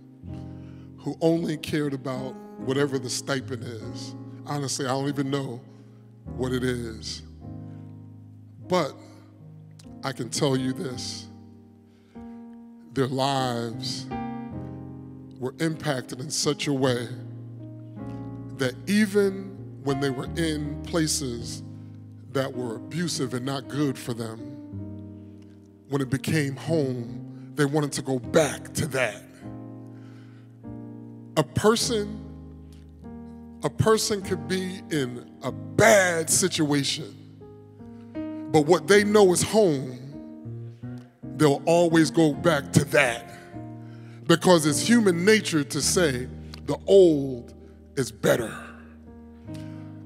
[0.97, 4.15] who only cared about whatever the stipend is.
[4.45, 5.59] Honestly, I don't even know
[6.37, 7.21] what it is.
[8.69, 8.93] But
[10.05, 11.27] I can tell you this
[12.93, 14.07] their lives
[15.37, 17.09] were impacted in such a way
[18.55, 21.63] that even when they were in places
[22.33, 24.39] that were abusive and not good for them,
[25.89, 29.23] when it became home, they wanted to go back to that.
[31.37, 32.23] A person
[33.63, 37.13] a person could be in a bad situation,
[38.51, 39.97] but what they know is home,
[41.37, 43.27] they'll always go back to that
[44.27, 46.27] because it's human nature to say
[46.65, 47.53] the old
[47.95, 48.66] is better.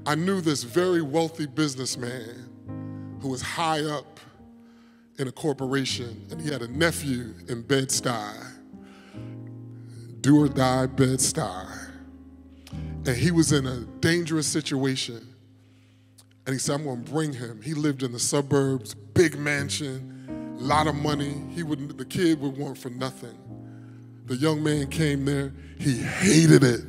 [0.04, 4.18] I knew this very wealthy businessman who was high up
[5.18, 8.46] in a corporation, and he had a nephew in Bed-Stuy,
[10.20, 11.90] do or die Bed-Stuy.
[13.06, 15.28] And he was in a dangerous situation.
[16.46, 17.60] And he said, I'm going to bring him.
[17.62, 21.34] He lived in the suburbs, big mansion, a lot of money.
[21.54, 23.38] He would, the kid would want for nothing.
[24.26, 26.80] The young man came there, he hated it.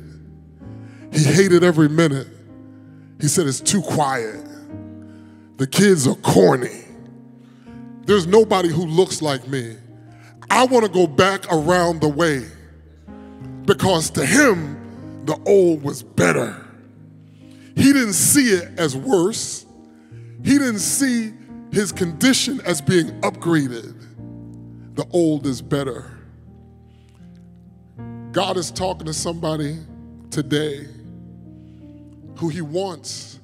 [1.12, 2.26] He hated every minute.
[3.20, 4.44] He said, It's too quiet.
[5.56, 6.84] The kids are corny.
[8.06, 9.76] There's nobody who looks like me.
[10.50, 12.44] I want to go back around the way
[13.64, 16.60] because to him, the old was better.
[17.76, 19.66] He didn't see it as worse,
[20.42, 21.32] he didn't see
[21.72, 23.94] his condition as being upgraded.
[24.94, 26.10] The old is better.
[28.32, 29.78] God is talking to somebody
[30.30, 30.86] today
[32.36, 33.38] who he wants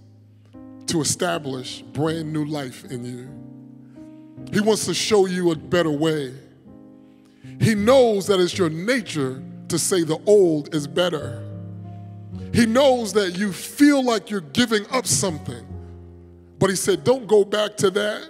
[0.87, 3.29] to establish brand new life in you.
[4.53, 6.35] He wants to show you a better way.
[7.61, 11.47] He knows that it's your nature to say the old is better.
[12.53, 15.67] He knows that you feel like you're giving up something.
[16.59, 18.29] But he said, Don't go back to that.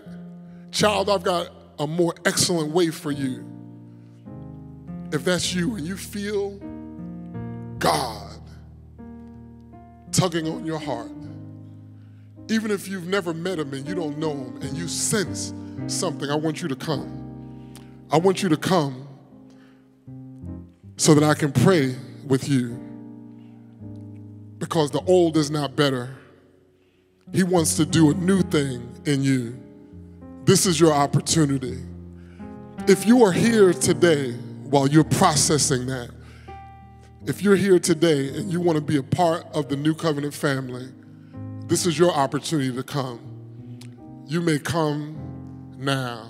[0.70, 1.48] Child, I've got
[1.78, 3.46] a more excellent way for you.
[5.12, 6.58] If that's you and you feel
[7.78, 8.29] God
[10.12, 11.10] tugging on your heart,
[12.48, 15.54] even if you've never met him and you don't know him and you sense
[15.86, 17.74] something, I want you to come.
[18.10, 19.06] I want you to come
[20.96, 21.94] so that I can pray
[22.26, 22.78] with you.
[24.58, 26.16] Because the old is not better.
[27.32, 29.58] He wants to do a new thing in you.
[30.44, 31.78] This is your opportunity.
[32.88, 34.32] If you are here today
[34.64, 36.10] while you're processing that,
[37.30, 40.34] if you're here today and you want to be a part of the New Covenant
[40.34, 40.88] family,
[41.68, 43.20] this is your opportunity to come.
[44.26, 45.16] You may come
[45.78, 46.28] now.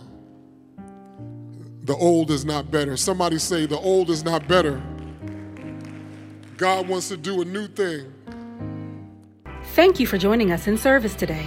[1.84, 2.98] The old is not better.
[2.98, 4.82] Somebody say, The old is not better.
[6.58, 8.12] God wants to do a new thing.
[9.72, 11.46] Thank you for joining us in service today.